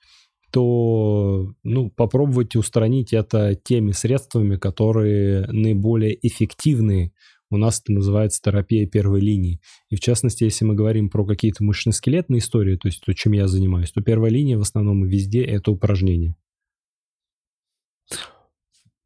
[0.52, 7.12] то ну, попробуйте устранить это теми средствами, которые наиболее эффективны.
[7.50, 9.60] У нас это называется терапия первой линии.
[9.90, 13.48] И в частности, если мы говорим про какие-то мышечно-скелетные истории, то есть то, чем я
[13.48, 16.36] занимаюсь, то первая линия в основном и везде это упражнения.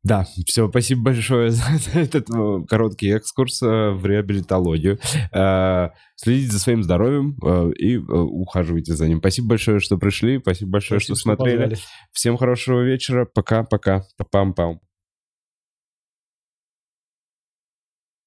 [0.01, 1.63] Да, все, спасибо большое за
[1.93, 4.97] этот э, короткий экскурс э, в реабилитологию.
[5.33, 7.37] Э, следите за своим здоровьем
[7.73, 9.19] и ухаживайте за ним.
[9.19, 11.75] Спасибо большое, что пришли, спасибо большое, спасибо, что смотрели.
[11.75, 11.83] Что
[12.13, 14.79] Всем хорошего вечера, пока-пока, пам-пам.